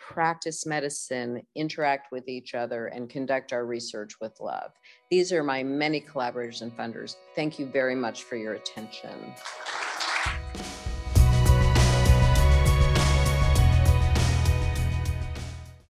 practice 0.00 0.66
medicine, 0.66 1.42
interact 1.54 2.10
with 2.10 2.28
each 2.28 2.56
other, 2.56 2.88
and 2.88 3.08
conduct 3.08 3.52
our 3.52 3.64
research 3.64 4.14
with 4.20 4.32
love. 4.40 4.72
These 5.12 5.32
are 5.32 5.44
my 5.44 5.62
many 5.62 6.00
collaborators 6.00 6.62
and 6.62 6.76
funders. 6.76 7.14
Thank 7.36 7.60
you 7.60 7.66
very 7.66 7.94
much 7.94 8.24
for 8.24 8.34
your 8.34 8.54
attention. 8.54 9.32